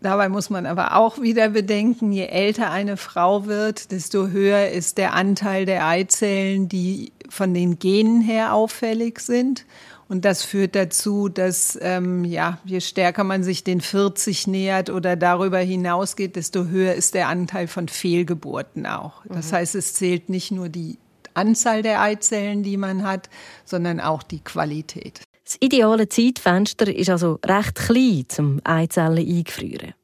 Dabei 0.00 0.28
muss 0.28 0.50
man 0.50 0.66
aber 0.66 0.96
auch 0.96 1.20
wieder 1.20 1.48
bedenken, 1.48 2.12
je 2.12 2.26
älter 2.26 2.70
eine 2.70 2.96
Frau 2.96 3.46
wird, 3.46 3.90
desto 3.92 4.28
höher 4.28 4.68
ist 4.68 4.98
der 4.98 5.14
Anteil 5.14 5.64
der 5.64 5.86
Eizellen, 5.86 6.68
die 6.68 7.12
von 7.28 7.54
den 7.54 7.78
Genen 7.78 8.20
her 8.20 8.52
auffällig 8.52 9.20
sind. 9.20 9.64
Und 10.08 10.24
das 10.24 10.44
führt 10.44 10.76
dazu, 10.76 11.28
dass 11.28 11.76
ähm, 11.82 12.24
ja, 12.24 12.58
je 12.64 12.80
stärker 12.80 13.24
man 13.24 13.42
sich 13.42 13.64
den 13.64 13.80
40 13.80 14.46
nähert 14.46 14.90
oder 14.90 15.16
darüber 15.16 15.58
hinausgeht, 15.58 16.36
desto 16.36 16.66
höher 16.66 16.94
ist 16.94 17.14
der 17.14 17.28
Anteil 17.28 17.66
von 17.66 17.88
Fehlgeburten 17.88 18.86
auch. 18.86 19.24
Das 19.28 19.50
mhm. 19.50 19.56
heißt, 19.56 19.74
es 19.74 19.94
zählt 19.94 20.28
nicht 20.28 20.52
nur 20.52 20.68
die 20.68 20.98
Anzahl 21.34 21.82
der 21.82 22.00
Eizellen, 22.00 22.62
die 22.62 22.76
man 22.76 23.02
hat, 23.02 23.28
sondern 23.64 23.98
auch 23.98 24.22
die 24.22 24.40
Qualität. 24.40 25.22
Das 25.46 25.58
ideale 25.60 26.08
Zeitfenster 26.08 26.92
ist 26.92 27.08
also 27.08 27.38
recht 27.46 27.76
klein, 27.76 28.24
zum 28.26 28.60
Eizellen 28.64 29.18
eingefrieren. 29.18 29.94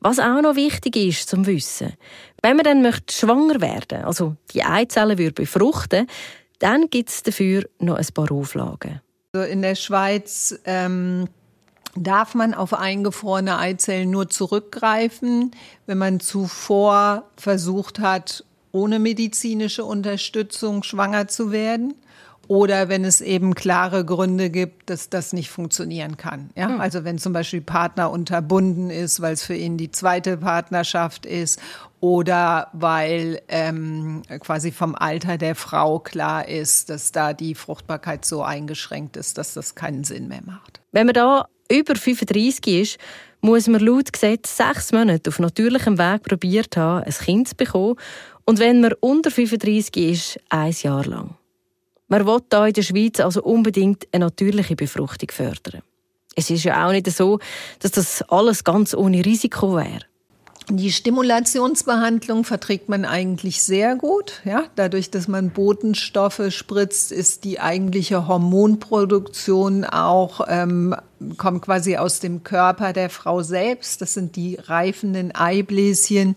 Was 0.00 0.18
auch 0.18 0.42
noch 0.42 0.56
wichtig 0.56 0.96
ist 0.96 1.28
zum 1.28 1.46
Wissen, 1.46 1.92
wenn 2.42 2.56
man 2.56 2.64
dann 2.64 2.82
möchte 2.82 3.14
schwanger 3.14 3.60
werden, 3.60 4.04
also 4.04 4.34
die 4.52 4.64
Eizellen 4.64 5.16
würde 5.16 5.32
befruchten, 5.32 6.08
dann 6.58 6.90
gibt 6.90 7.08
es 7.08 7.22
dafür 7.22 7.62
noch 7.78 7.96
ein 7.96 8.06
paar 8.12 8.32
Auflagen. 8.32 9.00
Also 9.32 9.48
in 9.48 9.62
der 9.62 9.76
Schweiz 9.76 10.58
ähm, 10.64 11.28
darf 11.94 12.34
man 12.34 12.52
auf 12.52 12.74
eingefrorene 12.74 13.56
Eizellen 13.56 14.10
nur 14.10 14.28
zurückgreifen, 14.28 15.52
wenn 15.86 15.98
man 15.98 16.18
zuvor 16.18 17.30
versucht 17.36 18.00
hat, 18.00 18.44
ohne 18.72 18.98
medizinische 18.98 19.84
Unterstützung 19.84 20.82
schwanger 20.82 21.28
zu 21.28 21.52
werden 21.52 21.94
oder 22.48 22.88
wenn 22.88 23.04
es 23.04 23.20
eben 23.20 23.54
klare 23.54 24.04
Gründe 24.04 24.50
gibt, 24.50 24.90
dass 24.90 25.08
das 25.08 25.32
nicht 25.32 25.50
funktionieren 25.50 26.16
kann. 26.16 26.50
Ja? 26.56 26.68
Mhm. 26.68 26.80
Also 26.80 27.04
wenn 27.04 27.18
zum 27.18 27.32
Beispiel 27.32 27.60
Partner 27.60 28.10
unterbunden 28.10 28.90
ist, 28.90 29.20
weil 29.20 29.34
es 29.34 29.44
für 29.44 29.54
ihn 29.54 29.76
die 29.76 29.90
zweite 29.90 30.36
Partnerschaft 30.36 31.26
ist 31.26 31.60
oder 32.00 32.68
weil 32.72 33.40
ähm, 33.48 34.22
quasi 34.40 34.72
vom 34.72 34.94
Alter 34.94 35.38
der 35.38 35.54
Frau 35.54 35.98
klar 35.98 36.48
ist, 36.48 36.90
dass 36.90 37.12
da 37.12 37.32
die 37.32 37.54
Fruchtbarkeit 37.54 38.24
so 38.24 38.42
eingeschränkt 38.42 39.16
ist, 39.16 39.38
dass 39.38 39.54
das 39.54 39.74
keinen 39.74 40.04
Sinn 40.04 40.28
mehr 40.28 40.42
macht. 40.44 40.80
Wenn 40.92 41.06
man 41.06 41.14
da 41.14 41.46
über 41.70 41.96
35 41.96 42.66
ist, 42.66 42.98
muss 43.40 43.68
man 43.68 43.80
laut 43.80 44.12
Gesetz 44.12 44.56
sechs 44.56 44.92
Monate 44.92 45.28
auf 45.28 45.38
natürlichem 45.38 45.98
Weg 45.98 46.22
probiert 46.22 46.76
haben, 46.76 47.04
ein 47.04 47.12
Kind 47.12 47.48
zu 47.48 47.54
bekommen. 47.54 47.96
Und 48.46 48.58
wenn 48.58 48.80
man 48.80 48.92
unter 49.00 49.30
35 49.30 49.96
ist, 49.96 50.40
ein 50.48 50.72
Jahr 50.72 51.04
lang. 51.04 51.36
Man 52.14 52.26
will 52.28 52.38
hier 52.48 52.66
in 52.68 52.72
der 52.74 52.82
Schweiz 52.82 53.18
also 53.18 53.42
unbedingt 53.42 54.06
eine 54.12 54.26
natürliche 54.26 54.76
Befruchtung 54.76 55.30
fördern. 55.32 55.82
Es 56.36 56.48
ist 56.48 56.62
ja 56.62 56.86
auch 56.86 56.92
nicht 56.92 57.10
so, 57.10 57.40
dass 57.80 57.90
das 57.90 58.22
alles 58.28 58.62
ganz 58.62 58.94
ohne 58.94 59.24
Risiko 59.24 59.74
wäre. 59.74 59.98
Die 60.70 60.92
Stimulationsbehandlung 60.92 62.44
verträgt 62.44 62.88
man 62.88 63.04
eigentlich 63.04 63.64
sehr 63.64 63.96
gut. 63.96 64.42
Ja, 64.44 64.62
dadurch, 64.76 65.10
dass 65.10 65.26
man 65.26 65.50
Botenstoffe 65.50 66.40
spritzt, 66.50 67.10
ist 67.10 67.42
die 67.42 67.58
eigentliche 67.58 68.28
Hormonproduktion 68.28 69.84
auch 69.84 70.40
ähm, 70.46 70.94
kommt 71.36 71.62
quasi 71.62 71.96
aus 71.96 72.20
dem 72.20 72.44
Körper 72.44 72.92
der 72.92 73.10
Frau 73.10 73.42
selbst. 73.42 74.00
Das 74.00 74.14
sind 74.14 74.36
die 74.36 74.56
reifenden 74.60 75.34
Eibläschen, 75.34 76.34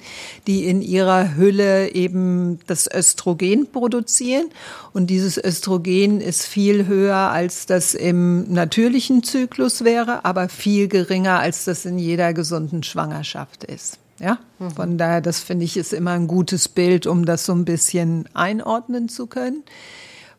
die 0.48 0.66
in 0.66 0.82
ihrer 0.82 1.36
Hülle 1.36 1.94
eben 1.94 2.60
das 2.68 2.90
Östrogen 2.92 3.72
produzieren. 3.72 4.50
Und 4.94 5.08
dieses 5.08 5.38
Östrogen 5.38 6.22
ist 6.22 6.46
viel 6.46 6.88
höher, 6.88 7.16
als 7.16 7.66
das 7.66 7.94
im 7.94 8.52
natürlichen 8.52 9.24
Zyklus 9.24 9.84
wäre, 9.84 10.26
aber 10.26 10.50
viel 10.50 10.88
geringer, 10.88 11.40
als 11.40 11.66
das 11.66 11.86
in 11.86 12.00
jeder 12.00 12.34
gesunden 12.34 12.84
Schwangerschaft 12.84 13.64
ist. 13.64 14.00
Ja, 14.20 14.40
mhm. 14.60 14.72
von 14.72 14.98
daher, 14.98 15.22
das 15.22 15.40
finde 15.42 15.66
ich 15.66 15.78
ist 15.78 15.94
immer 15.94 16.12
ein 16.12 16.28
gutes 16.28 16.68
Bild, 16.68 17.06
um 17.06 17.26
das 17.26 17.46
so 17.46 17.54
ein 17.54 17.66
bisschen 17.66 18.28
einordnen 18.34 19.10
zu 19.10 19.28
können. 19.28 19.64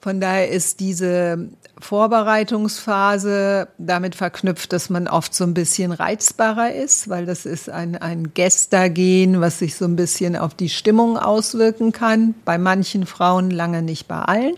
Von 0.01 0.21
daher 0.21 0.49
ist 0.49 0.81
diese 0.81 1.49
Vorbereitungsphase 1.81 3.69
damit 3.79 4.15
verknüpft, 4.15 4.73
dass 4.73 4.91
man 4.91 5.09
oft 5.09 5.35
so 5.35 5.45
ein 5.45 5.55
bisschen 5.55 5.93
reizbarer 5.93 6.73
ist, 6.73 7.09
weil 7.09 7.27
das 7.27 7.47
ist 7.47 7.69
ein, 7.69 7.97
ein 7.97 8.33
Gestagen, 8.35 9.41
was 9.41 9.59
sich 9.59 9.75
so 9.75 9.85
ein 9.85 9.97
bisschen 9.97 10.37
auf 10.37 10.55
die 10.55 10.69
Stimmung 10.69 11.19
auswirken 11.19 11.93
kann. 11.93 12.35
Bei 12.45 12.59
manchen 12.59 13.07
Frauen 13.07 13.51
lange 13.51 13.83
nicht 13.83 14.07
bei 14.07 14.21
allen 14.21 14.55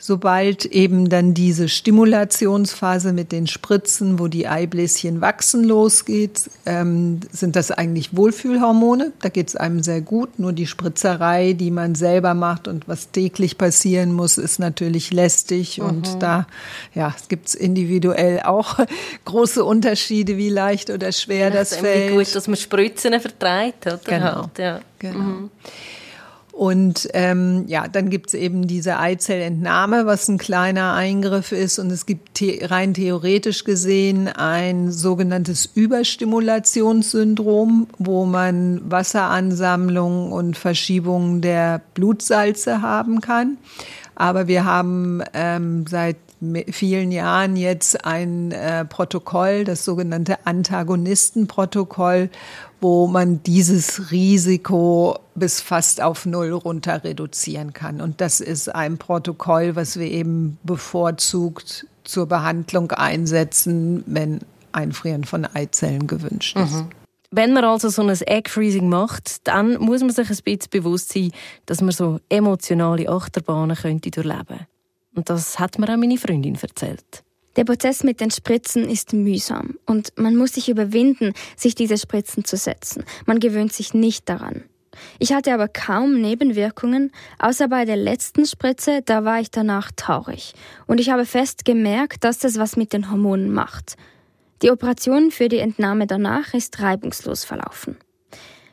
sobald 0.00 0.64
eben 0.64 1.08
dann 1.08 1.34
diese 1.34 1.68
Stimulationsphase 1.68 3.12
mit 3.12 3.32
den 3.32 3.48
Spritzen, 3.48 4.20
wo 4.20 4.28
die 4.28 4.46
Eibläschen 4.46 5.20
wachsen, 5.20 5.64
losgeht, 5.64 6.48
ähm, 6.66 7.18
sind 7.32 7.56
das 7.56 7.72
eigentlich 7.72 8.16
Wohlfühlhormone. 8.16 9.12
Da 9.20 9.28
geht 9.28 9.48
es 9.48 9.56
einem 9.56 9.82
sehr 9.82 10.00
gut. 10.00 10.38
Nur 10.38 10.52
die 10.52 10.68
Spritzerei, 10.68 11.52
die 11.52 11.72
man 11.72 11.96
selber 11.96 12.34
macht 12.34 12.68
und 12.68 12.86
was 12.86 13.10
täglich 13.10 13.58
passieren 13.58 14.12
muss, 14.12 14.38
ist 14.38 14.60
natürlich 14.60 15.12
lästig. 15.12 15.78
Mhm. 15.78 15.84
Und 15.84 16.22
da 16.22 16.46
ja, 16.94 17.12
es 17.16 17.26
gibt 17.26 17.52
individuell 17.54 18.40
auch 18.44 18.78
große 19.24 19.64
Unterschiede, 19.64 20.36
wie 20.36 20.48
leicht 20.48 20.90
oder 20.90 21.10
schwer 21.10 21.48
ja, 21.48 21.50
das 21.50 21.74
fällt. 21.74 22.12
gut, 22.12 22.34
dass 22.36 22.46
man 22.46 22.56
Spritzen 22.56 23.18
vertreibt. 23.20 23.86
Oder? 23.86 24.00
Genau. 24.04 24.34
Halt, 24.42 24.58
ja. 24.58 24.80
genau. 25.00 25.18
Mhm. 25.18 25.50
Und 26.58 27.08
ähm, 27.14 27.64
ja, 27.68 27.86
dann 27.86 28.10
gibt's 28.10 28.34
eben 28.34 28.66
diese 28.66 28.98
Eizellentnahme, 28.98 30.06
was 30.06 30.26
ein 30.26 30.38
kleiner 30.38 30.94
Eingriff 30.94 31.52
ist. 31.52 31.78
Und 31.78 31.92
es 31.92 32.04
gibt 32.04 32.38
the 32.38 32.64
rein 32.64 32.94
theoretisch 32.94 33.62
gesehen 33.62 34.26
ein 34.26 34.90
sogenanntes 34.90 35.66
Überstimulationssyndrom, 35.66 37.86
wo 37.98 38.24
man 38.24 38.80
Wasseransammlung 38.90 40.32
und 40.32 40.56
Verschiebung 40.56 41.42
der 41.42 41.80
Blutsalze 41.94 42.82
haben 42.82 43.20
kann. 43.20 43.58
Aber 44.16 44.48
wir 44.48 44.64
haben 44.64 45.22
ähm, 45.34 45.84
seit 45.88 46.16
vielen 46.70 47.10
Jahren 47.12 47.56
jetzt 47.56 48.04
ein 48.04 48.52
äh, 48.52 48.84
Protokoll, 48.84 49.64
das 49.64 49.84
sogenannte 49.84 50.46
Antagonistenprotokoll, 50.46 52.30
wo 52.80 53.06
man 53.06 53.42
dieses 53.42 54.10
Risiko 54.10 55.18
bis 55.34 55.60
fast 55.60 56.00
auf 56.00 56.26
Null 56.26 56.52
runter 56.52 57.02
reduzieren 57.04 57.72
kann. 57.72 58.00
Und 58.00 58.20
das 58.20 58.40
ist 58.40 58.74
ein 58.74 58.98
Protokoll, 58.98 59.76
was 59.76 59.98
wir 59.98 60.06
eben 60.06 60.58
bevorzugt 60.62 61.86
zur 62.04 62.26
Behandlung 62.26 62.92
einsetzen, 62.92 64.04
wenn 64.06 64.40
Einfrieren 64.72 65.24
von 65.24 65.44
Eizellen 65.44 66.06
gewünscht 66.06 66.56
ist. 66.56 66.74
Mhm. 66.74 66.88
Wenn 67.30 67.52
man 67.52 67.64
also 67.64 67.90
so 67.90 68.02
ein 68.02 68.08
Egg 68.08 68.48
Freezing 68.48 68.88
macht, 68.88 69.46
dann 69.46 69.78
muss 69.78 70.00
man 70.00 70.10
sich 70.10 70.30
ein 70.30 70.36
bisschen 70.44 70.70
bewusst 70.70 71.12
sein, 71.12 71.30
dass 71.66 71.82
man 71.82 71.90
so 71.90 72.20
emotionale 72.30 73.08
Achterbahnen 73.08 73.76
könnte 73.76 74.10
durchleben. 74.10 74.66
Und 75.18 75.30
das 75.30 75.58
hat 75.58 75.80
mir 75.80 75.92
auch 75.92 75.96
meine 75.96 76.16
Freundin 76.16 76.54
erzählt. 76.54 77.24
Der 77.56 77.64
Prozess 77.64 78.04
mit 78.04 78.20
den 78.20 78.30
Spritzen 78.30 78.88
ist 78.88 79.12
mühsam 79.12 79.74
und 79.84 80.12
man 80.16 80.36
muss 80.36 80.52
sich 80.52 80.68
überwinden, 80.68 81.32
sich 81.56 81.74
diese 81.74 81.98
Spritzen 81.98 82.44
zu 82.44 82.56
setzen. 82.56 83.02
Man 83.26 83.40
gewöhnt 83.40 83.72
sich 83.72 83.94
nicht 83.94 84.28
daran. 84.28 84.62
Ich 85.18 85.32
hatte 85.32 85.52
aber 85.52 85.66
kaum 85.66 86.20
Nebenwirkungen, 86.20 87.10
außer 87.40 87.66
bei 87.66 87.84
der 87.84 87.96
letzten 87.96 88.46
Spritze, 88.46 89.02
da 89.04 89.24
war 89.24 89.40
ich 89.40 89.50
danach 89.50 89.90
traurig. 89.90 90.54
Und 90.86 91.00
ich 91.00 91.10
habe 91.10 91.26
fest 91.26 91.64
gemerkt, 91.64 92.22
dass 92.22 92.38
das 92.38 92.56
was 92.56 92.76
mit 92.76 92.92
den 92.92 93.10
Hormonen 93.10 93.50
macht. 93.50 93.96
Die 94.62 94.70
Operation 94.70 95.32
für 95.32 95.48
die 95.48 95.58
Entnahme 95.58 96.06
danach 96.06 96.54
ist 96.54 96.78
reibungslos 96.78 97.42
verlaufen. 97.42 97.96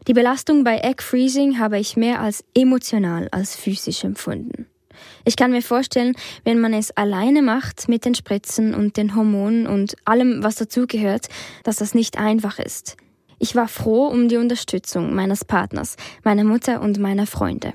Die 0.08 0.14
Belastung 0.14 0.64
bei 0.64 0.78
Egg 0.78 1.02
Freezing 1.02 1.58
habe 1.58 1.80
ich 1.80 1.98
mehr 1.98 2.22
als 2.22 2.46
emotional 2.54 3.30
als 3.32 3.56
physisch 3.56 4.04
empfunden. 4.04 4.68
Ich 5.26 5.36
kann 5.36 5.52
mir 5.52 5.62
vorstellen, 5.62 6.14
wenn 6.44 6.60
man 6.60 6.74
es 6.74 6.92
alleine 6.92 7.42
macht 7.42 7.88
mit 7.88 8.06
den 8.06 8.16
Spritzen 8.16 8.74
und 8.74 8.98
den 8.98 9.16
Hormonen 9.16 9.68
und 9.68 9.96
allem, 10.06 10.44
was 10.44 10.56
dazugehört, 10.56 11.28
dass 11.64 11.78
das 11.78 11.94
nicht 11.94 12.18
einfach 12.18 12.60
ist. 12.60 12.98
Ich 13.40 13.56
war 13.56 13.68
froh 13.68 14.08
um 14.08 14.30
die 14.30 14.38
Unterstützung 14.38 15.14
meines 15.14 15.44
Partners, 15.44 15.98
meiner 16.24 16.44
Mutter 16.44 16.82
und 16.82 17.00
meiner 17.00 17.28
Freunde. 17.28 17.74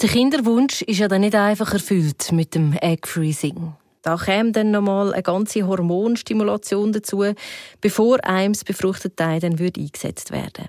Der 0.00 0.08
Kinderwunsch 0.08 0.82
ist 0.82 0.98
ja 0.98 1.08
dann 1.08 1.20
nicht 1.20 1.34
einfach 1.34 1.72
erfüllt 1.72 2.32
mit 2.32 2.54
dem 2.54 2.72
Egg 2.80 3.06
Freezing. 3.06 3.74
Da 4.02 4.16
käme 4.16 4.50
dann 4.50 4.72
nochmal 4.72 5.12
eine 5.12 5.22
ganze 5.22 5.66
Hormonstimulation 5.66 6.92
dazu, 6.92 7.24
bevor 7.80 8.24
einem 8.24 8.54
befruchtete 8.66 9.24
Ei 9.24 9.38
dann 9.38 9.56
eingesetzt 9.58 10.32
werden 10.32 10.68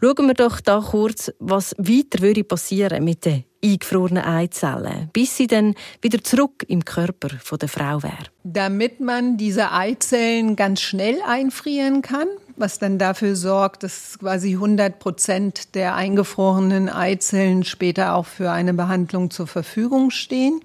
Schauen 0.00 0.26
wir 0.26 0.34
doch 0.34 0.60
da 0.60 0.80
kurz, 0.80 1.32
was 1.38 1.74
weiter 1.78 2.20
würde 2.20 2.44
passieren 2.44 3.02
mit 3.02 3.24
den 3.24 3.44
eingefrorenen 3.72 4.24
Eizellen, 4.24 5.10
bis 5.12 5.36
sie 5.36 5.46
dann 5.46 5.74
wieder 6.02 6.22
zurück 6.22 6.64
im 6.68 6.84
Körper 6.84 7.28
der 7.28 7.68
Frau 7.68 8.02
wäre. 8.02 8.26
Damit 8.44 9.00
man 9.00 9.36
diese 9.36 9.72
Eizellen 9.72 10.56
ganz 10.56 10.80
schnell 10.80 11.18
einfrieren 11.26 12.02
kann, 12.02 12.28
was 12.56 12.78
dann 12.78 12.98
dafür 12.98 13.36
sorgt, 13.36 13.82
dass 13.82 14.18
quasi 14.18 14.54
100 14.54 14.98
Prozent 14.98 15.74
der 15.74 15.94
eingefrorenen 15.94 16.88
Eizellen 16.88 17.64
später 17.64 18.14
auch 18.14 18.26
für 18.26 18.50
eine 18.50 18.74
Behandlung 18.74 19.30
zur 19.30 19.46
Verfügung 19.46 20.10
stehen, 20.10 20.60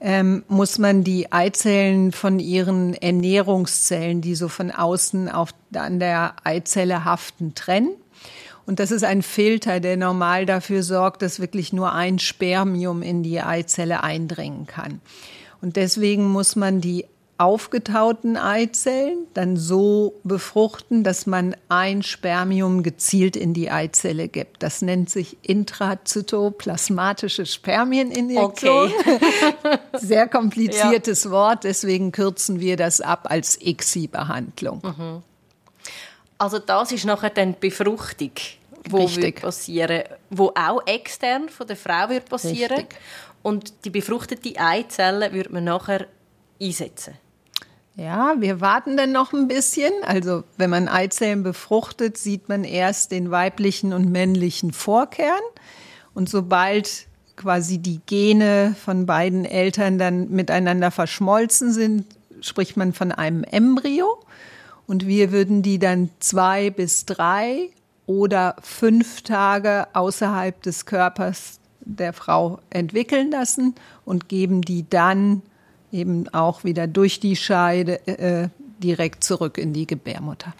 ähm, 0.00 0.44
muss 0.48 0.78
man 0.78 1.04
die 1.04 1.30
Eizellen 1.30 2.12
von 2.12 2.38
ihren 2.38 2.94
Ernährungszellen, 2.94 4.22
die 4.22 4.34
so 4.34 4.48
von 4.48 4.70
außen 4.70 5.28
auf, 5.28 5.50
an 5.74 6.00
der 6.00 6.34
Eizelle 6.42 7.04
haften, 7.04 7.54
trennen. 7.54 7.90
Und 8.70 8.78
das 8.78 8.92
ist 8.92 9.02
ein 9.02 9.22
Filter, 9.22 9.80
der 9.80 9.96
normal 9.96 10.46
dafür 10.46 10.84
sorgt, 10.84 11.22
dass 11.22 11.40
wirklich 11.40 11.72
nur 11.72 11.92
ein 11.92 12.20
Spermium 12.20 13.02
in 13.02 13.24
die 13.24 13.40
Eizelle 13.40 14.04
eindringen 14.04 14.68
kann. 14.68 15.00
Und 15.60 15.74
deswegen 15.74 16.28
muss 16.28 16.54
man 16.54 16.80
die 16.80 17.04
aufgetauten 17.36 18.36
Eizellen 18.36 19.26
dann 19.34 19.56
so 19.56 20.14
befruchten, 20.22 21.02
dass 21.02 21.26
man 21.26 21.56
ein 21.68 22.04
Spermium 22.04 22.84
gezielt 22.84 23.34
in 23.34 23.54
die 23.54 23.72
Eizelle 23.72 24.28
gibt. 24.28 24.62
Das 24.62 24.82
nennt 24.82 25.10
sich 25.10 25.36
intrazytoplasmatische 25.42 27.46
Spermieninjektion. 27.46 28.92
Okay. 29.00 29.18
Sehr 29.94 30.28
kompliziertes 30.28 31.24
ja. 31.24 31.32
Wort, 31.32 31.64
deswegen 31.64 32.12
kürzen 32.12 32.60
wir 32.60 32.76
das 32.76 33.00
ab 33.00 33.26
als 33.28 33.60
ICSI-Behandlung. 33.60 34.80
Mhm. 34.84 35.24
Also 36.40 36.58
das 36.58 36.90
ist 36.90 37.04
nachher 37.04 37.28
dann 37.28 37.54
Befruchtung, 37.60 38.30
wo 38.88 39.04
Richtig. 39.04 39.42
passieren, 39.42 40.04
wo 40.30 40.52
auch 40.54 40.86
extern 40.86 41.48
von 41.48 41.66
der 41.66 41.76
Frau 41.76 42.08
wird 42.08 42.28
passieren. 42.28 42.78
Richtig. 42.78 42.98
Und 43.42 43.84
die 43.84 43.90
befruchtete 43.90 44.58
Eizelle 44.58 45.32
wird 45.32 45.50
man 45.50 45.64
nachher 45.64 46.06
einsetzen. 46.60 47.14
Ja, 47.96 48.34
wir 48.38 48.60
warten 48.60 48.96
dann 48.96 49.12
noch 49.12 49.32
ein 49.32 49.48
bisschen. 49.48 49.92
Also 50.02 50.44
wenn 50.56 50.70
man 50.70 50.88
Eizellen 50.88 51.42
befruchtet, 51.42 52.16
sieht 52.16 52.48
man 52.48 52.64
erst 52.64 53.12
den 53.12 53.30
weiblichen 53.30 53.92
und 53.92 54.10
männlichen 54.10 54.72
Vorkern. 54.72 55.40
Und 56.14 56.28
sobald 56.28 57.06
quasi 57.36 57.78
die 57.78 58.00
Gene 58.06 58.74
von 58.82 59.06
beiden 59.06 59.44
Eltern 59.44 59.98
dann 59.98 60.30
miteinander 60.30 60.90
verschmolzen 60.90 61.72
sind, 61.72 62.06
spricht 62.40 62.76
man 62.76 62.92
von 62.92 63.12
einem 63.12 63.44
Embryo. 63.44 64.18
Und 64.86 65.06
wir 65.06 65.32
würden 65.32 65.62
die 65.62 65.78
dann 65.78 66.10
zwei 66.20 66.70
bis 66.70 67.06
drei 67.06 67.70
oder 68.10 68.56
fünf 68.60 69.22
Tage 69.22 69.86
außerhalb 69.92 70.60
des 70.64 70.84
Körpers 70.84 71.60
der 71.78 72.12
Frau 72.12 72.58
entwickeln 72.68 73.30
lassen 73.30 73.76
und 74.04 74.28
geben 74.28 74.62
die 74.62 74.84
dann 74.90 75.42
eben 75.92 76.28
auch 76.34 76.64
wieder 76.64 76.88
durch 76.88 77.20
die 77.20 77.36
Scheide 77.36 78.04
äh, 78.08 78.48
direkt 78.80 79.22
zurück 79.22 79.58
in 79.58 79.72
die 79.72 79.86
Gebärmutter. 79.86 80.52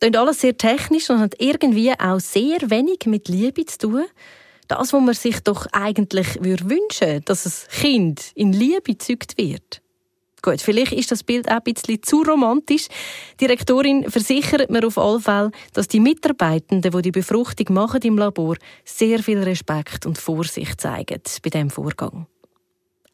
Klingt 0.00 0.18
alles 0.18 0.42
sehr 0.42 0.58
technisch 0.58 1.08
und 1.08 1.20
hat 1.20 1.36
irgendwie 1.38 1.98
auch 1.98 2.20
sehr 2.20 2.58
wenig 2.70 3.06
mit 3.06 3.28
Liebe 3.28 3.64
zu 3.64 3.78
tun. 3.78 4.04
Das, 4.68 4.92
was 4.92 5.00
man 5.00 5.14
sich 5.14 5.40
doch 5.40 5.66
eigentlich 5.72 6.38
wünschen 6.42 7.08
würde, 7.08 7.20
dass 7.22 7.46
ein 7.46 7.70
Kind 7.70 8.32
in 8.34 8.52
Liebe 8.52 8.82
gezeugt 8.82 9.38
wird. 9.38 9.80
Gut, 10.42 10.60
vielleicht 10.60 10.92
ist 10.92 11.10
das 11.10 11.24
Bild 11.24 11.48
auch 11.48 11.56
ein 11.56 11.62
bisschen 11.62 12.02
zu 12.02 12.22
romantisch. 12.22 12.86
Die 13.40 13.46
Rektorin 13.46 14.08
versichert 14.10 14.70
mir 14.70 14.86
auf 14.86 14.96
alle 14.96 15.20
Fälle, 15.20 15.50
dass 15.72 15.88
die 15.88 16.00
Mitarbeitenden, 16.00 16.92
die 16.92 17.02
die 17.02 17.10
Befruchtung 17.10 17.74
machen 17.74 18.00
im 18.02 18.18
Labor, 18.18 18.56
sehr 18.84 19.20
viel 19.20 19.42
Respekt 19.42 20.06
und 20.06 20.18
Vorsicht 20.18 20.80
zeigen 20.80 21.20
bei 21.42 21.50
diesem 21.50 21.70
Vorgang. 21.70 22.26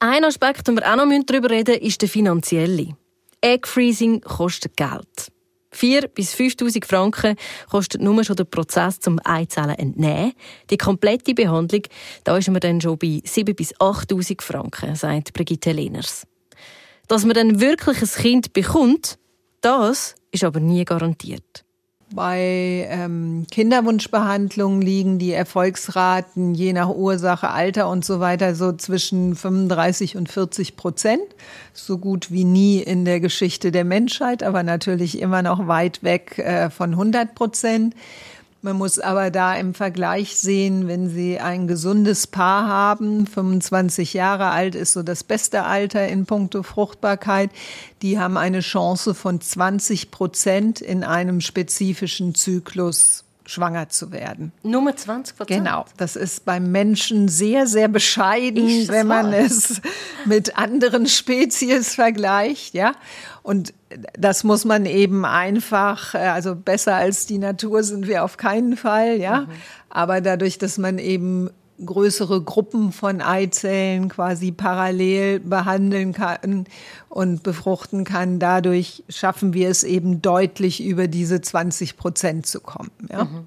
Ein 0.00 0.24
Aspekt, 0.24 0.68
den 0.68 0.76
wir 0.76 0.90
auch 0.90 0.96
noch 0.96 1.24
darüber 1.24 1.50
reden 1.50 1.74
müssen, 1.74 1.86
ist 1.86 2.02
der 2.02 2.08
finanzielle. 2.08 2.96
Egg 3.40 3.66
Freezing 3.66 4.20
kostet 4.20 4.76
Geld. 4.76 5.30
4.000 5.74 6.08
bis 6.08 6.34
5.000 6.34 6.86
Franken 6.86 7.36
kostet 7.70 8.00
nur 8.00 8.22
schon 8.22 8.36
der 8.36 8.44
Prozess 8.44 9.00
zum 9.00 9.18
Eizellen 9.24 9.70
entnehmen. 9.70 10.32
Die 10.70 10.76
komplette 10.76 11.34
Behandlung, 11.34 11.82
da 12.22 12.36
ist 12.36 12.48
man 12.48 12.60
dann 12.60 12.80
schon 12.80 12.98
bei 12.98 13.22
7.000 13.24 13.54
bis 13.54 13.74
8.000 13.76 14.42
Franken, 14.42 14.94
sagt 14.94 15.32
Brigitte 15.32 15.72
Lehners. 15.72 16.26
Dass 17.08 17.24
man 17.24 17.34
dann 17.34 17.60
wirklich 17.60 18.00
ein 18.02 18.08
Kind 18.08 18.52
bekommt, 18.52 19.18
das 19.60 20.14
ist 20.30 20.44
aber 20.44 20.60
nie 20.60 20.84
garantiert. 20.84 21.64
Bei 22.14 22.86
ähm, 22.90 23.44
Kinderwunschbehandlungen 23.50 24.80
liegen 24.80 25.18
die 25.18 25.32
Erfolgsraten 25.32 26.54
je 26.54 26.72
nach 26.72 26.88
Ursache, 26.88 27.48
Alter 27.48 27.88
und 27.88 28.04
so 28.04 28.20
weiter 28.20 28.54
so 28.54 28.72
zwischen 28.72 29.34
35 29.34 30.16
und 30.16 30.28
40 30.28 30.76
Prozent. 30.76 31.22
So 31.72 31.98
gut 31.98 32.30
wie 32.30 32.44
nie 32.44 32.78
in 32.78 33.04
der 33.04 33.18
Geschichte 33.18 33.72
der 33.72 33.84
Menschheit, 33.84 34.44
aber 34.44 34.62
natürlich 34.62 35.18
immer 35.20 35.42
noch 35.42 35.66
weit 35.66 36.04
weg 36.04 36.38
äh, 36.38 36.70
von 36.70 36.90
100 36.90 37.34
Prozent. 37.34 37.94
Man 38.64 38.78
muss 38.78 38.98
aber 38.98 39.30
da 39.30 39.54
im 39.56 39.74
Vergleich 39.74 40.38
sehen, 40.38 40.88
wenn 40.88 41.10
Sie 41.10 41.38
ein 41.38 41.68
gesundes 41.68 42.26
Paar 42.26 42.66
haben, 42.66 43.26
25 43.26 44.14
Jahre 44.14 44.46
alt 44.46 44.74
ist 44.74 44.94
so 44.94 45.02
das 45.02 45.22
beste 45.22 45.64
Alter 45.64 46.08
in 46.08 46.24
puncto 46.24 46.62
Fruchtbarkeit, 46.62 47.50
die 48.00 48.18
haben 48.18 48.38
eine 48.38 48.60
Chance 48.60 49.12
von 49.12 49.38
20 49.38 50.10
Prozent 50.10 50.80
in 50.80 51.04
einem 51.04 51.42
spezifischen 51.42 52.34
Zyklus 52.34 53.24
schwanger 53.46 53.88
zu 53.88 54.12
werden. 54.12 54.52
Nummer 54.62 54.96
20 54.96 55.36
Prozent? 55.36 55.64
Genau. 55.64 55.84
Das 55.96 56.16
ist 56.16 56.44
beim 56.44 56.72
Menschen 56.72 57.28
sehr, 57.28 57.66
sehr 57.66 57.88
bescheiden, 57.88 58.88
wenn 58.88 59.06
man 59.06 59.32
es 59.32 59.80
mit 60.24 60.56
anderen 60.56 61.06
Spezies 61.06 61.94
vergleicht, 61.94 62.74
ja. 62.74 62.92
Und 63.42 63.74
das 64.18 64.42
muss 64.44 64.64
man 64.64 64.86
eben 64.86 65.24
einfach, 65.24 66.14
äh, 66.14 66.18
also 66.18 66.56
besser 66.56 66.94
als 66.94 67.26
die 67.26 67.38
Natur 67.38 67.82
sind 67.82 68.06
wir 68.06 68.24
auf 68.24 68.36
keinen 68.36 68.76
Fall, 68.76 69.18
ja. 69.20 69.42
Mhm. 69.42 69.48
Aber 69.90 70.20
dadurch, 70.20 70.58
dass 70.58 70.78
man 70.78 70.98
eben 70.98 71.50
größere 71.84 72.40
Gruppen 72.42 72.92
von 72.92 73.20
Eizellen 73.20 74.08
quasi 74.08 74.52
parallel 74.52 75.40
behandeln 75.40 76.12
kann 76.12 76.66
und 77.08 77.42
befruchten 77.42 78.04
kann. 78.04 78.38
Dadurch 78.38 79.02
schaffen 79.08 79.54
wir 79.54 79.68
es 79.68 79.82
eben 79.82 80.22
deutlich 80.22 80.82
über 80.82 81.08
diese 81.08 81.40
20 81.40 81.96
Prozent 81.96 82.46
zu 82.46 82.60
kommen. 82.60 82.90
Ja? 83.10 83.24
Mhm. 83.24 83.46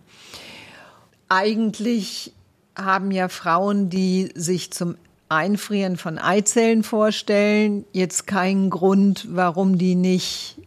Eigentlich 1.29 2.33
haben 2.75 3.11
ja 3.11 3.27
Frauen, 3.29 3.89
die 3.89 4.29
sich 4.35 4.71
zum 4.71 4.95
Einfrieren 5.29 5.97
von 5.97 6.17
Eizellen 6.17 6.83
vorstellen, 6.83 7.85
jetzt 7.91 8.27
keinen 8.27 8.69
Grund, 8.69 9.27
warum 9.29 9.77
die 9.77 9.95
nicht 9.95 10.57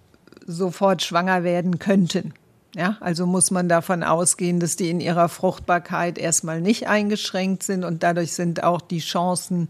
sofort 0.46 1.02
schwanger 1.02 1.44
werden 1.44 1.78
könnten. 1.78 2.34
Ja, 2.74 2.96
also 3.00 3.26
muss 3.26 3.50
man 3.50 3.68
davon 3.68 4.02
ausgehen, 4.04 4.60
dass 4.60 4.76
die 4.76 4.90
in 4.90 5.00
ihrer 5.00 5.28
Fruchtbarkeit 5.28 6.18
erstmal 6.18 6.60
nicht 6.60 6.86
eingeschränkt 6.86 7.62
sind 7.62 7.84
und 7.84 8.02
dadurch 8.02 8.32
sind 8.32 8.62
auch 8.62 8.80
die 8.80 9.00
Chancen 9.00 9.68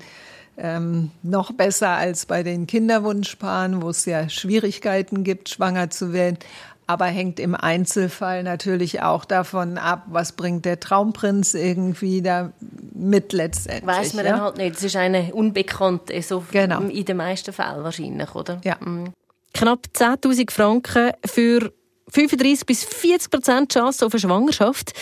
ähm, 0.59 1.11
noch 1.23 1.53
besser 1.53 1.91
als 1.91 2.27
bei 2.27 2.43
den 2.43 2.67
Kinderwunschpaaren, 2.67 3.83
wo 3.83 3.89
es 3.89 4.05
ja 4.05 4.29
Schwierigkeiten 4.29 5.25
gibt, 5.25 5.49
schwanger 5.49 5.91
zu 5.91 6.13
werden. 6.13 6.39
Aber 6.87 7.07
hängt 7.07 7.39
im 7.39 7.55
Einzelfall 7.55 8.43
natürlich 8.43 9.01
auch 9.01 9.25
davon 9.25 9.79
ab, 9.79 10.07
was 10.09 10.33
bringt 10.33 10.65
der 10.65 10.81
Traumprinz 10.81 11.55
irgendwie 11.55 12.21
da 12.21 12.53
mit 12.93 13.33
letztendlich. 13.33 13.87
Weiß 13.87 14.15
man 14.15 14.27
ja? 14.27 14.33
dann 14.33 14.41
halt 14.43 14.57
nicht. 14.57 14.75
Das 14.75 14.83
ist 14.83 14.97
eine 14.97 15.33
Unbekannte, 15.33 16.21
so 16.21 16.45
genau. 16.51 16.81
in 16.81 17.05
den 17.05 17.17
meisten 17.17 17.53
Fällen 17.53 17.85
wahrscheinlich, 17.85 18.35
oder? 18.35 18.61
Ja. 18.65 18.77
Mhm. 18.81 19.13
Knapp 19.55 19.87
10.000 19.95 20.51
Franken 20.51 21.13
für 21.25 21.73
35 22.13 22.67
bis 22.67 22.85
40 22.85 23.31
Prozent 23.31 23.73
Chance 23.73 24.05
auf 24.05 24.13
eine 24.13 24.21
Schwangerschaft. 24.21 24.93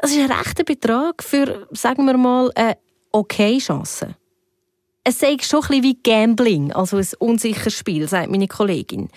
Das 0.00 0.12
ist 0.12 0.18
ein 0.18 0.32
rechter 0.32 0.64
Betrag 0.64 1.22
für, 1.22 1.66
sagen 1.72 2.06
wir 2.06 2.16
mal, 2.16 2.50
eine 2.54 2.78
okay 3.12 3.58
Chance. 3.58 4.16
Es 5.04 5.18
sei 5.18 5.36
schon 5.40 5.64
ein 5.70 5.82
wie 5.82 5.98
Gambling, 6.02 6.72
also 6.72 6.96
ein 6.96 7.06
unsicheres 7.18 7.74
Spiel, 7.74 8.08
sagt 8.08 8.30
meine 8.30 8.48
Kollegin. 8.48 9.08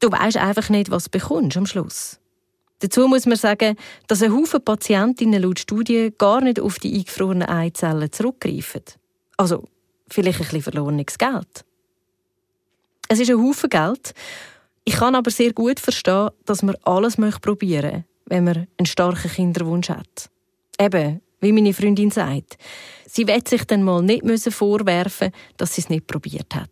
Du 0.00 0.10
weißt 0.10 0.36
einfach 0.36 0.68
nicht, 0.68 0.90
was 0.90 1.04
du 1.10 1.18
am 1.36 1.66
Schluss. 1.66 2.20
Dazu 2.80 3.08
muss 3.08 3.26
man 3.26 3.36
sagen, 3.36 3.76
dass 4.06 4.22
ein 4.22 4.32
Haufen 4.32 4.64
Patientinnen 4.64 5.42
laut 5.42 5.58
Studien 5.58 6.14
gar 6.16 6.40
nicht 6.40 6.60
auf 6.60 6.78
die 6.78 6.94
eingefrorenen 6.94 7.48
Eizellen 7.48 8.12
zurückgreifen. 8.12 8.82
Also, 9.36 9.64
vielleicht 10.08 10.38
ein 10.38 10.44
bisschen 10.44 10.62
verlorenes 10.62 11.18
Geld. 11.18 11.64
Es 13.08 13.18
ist 13.18 13.30
ein 13.30 13.42
Haufen 13.42 13.70
Geld. 13.70 14.14
Ich 14.88 14.94
kann 14.94 15.14
aber 15.14 15.30
sehr 15.30 15.52
gut 15.52 15.80
verstehen, 15.80 16.30
dass 16.46 16.62
man 16.62 16.74
alles 16.82 17.16
probieren 17.42 17.92
möchte, 17.92 18.04
wenn 18.24 18.44
man 18.44 18.66
einen 18.78 18.86
starken 18.86 19.30
Kinderwunsch 19.30 19.90
hat. 19.90 20.30
Eben, 20.80 21.20
wie 21.42 21.52
meine 21.52 21.74
Freundin 21.74 22.10
sagt, 22.10 22.56
sie 23.06 23.26
wird 23.26 23.48
sich 23.48 23.64
dann 23.64 23.82
mal 23.82 24.02
nicht 24.02 24.24
vorwerfen 24.48 25.30
dass 25.58 25.74
sie 25.74 25.82
es 25.82 25.90
nicht 25.90 26.06
probiert 26.06 26.54
hat. 26.54 26.70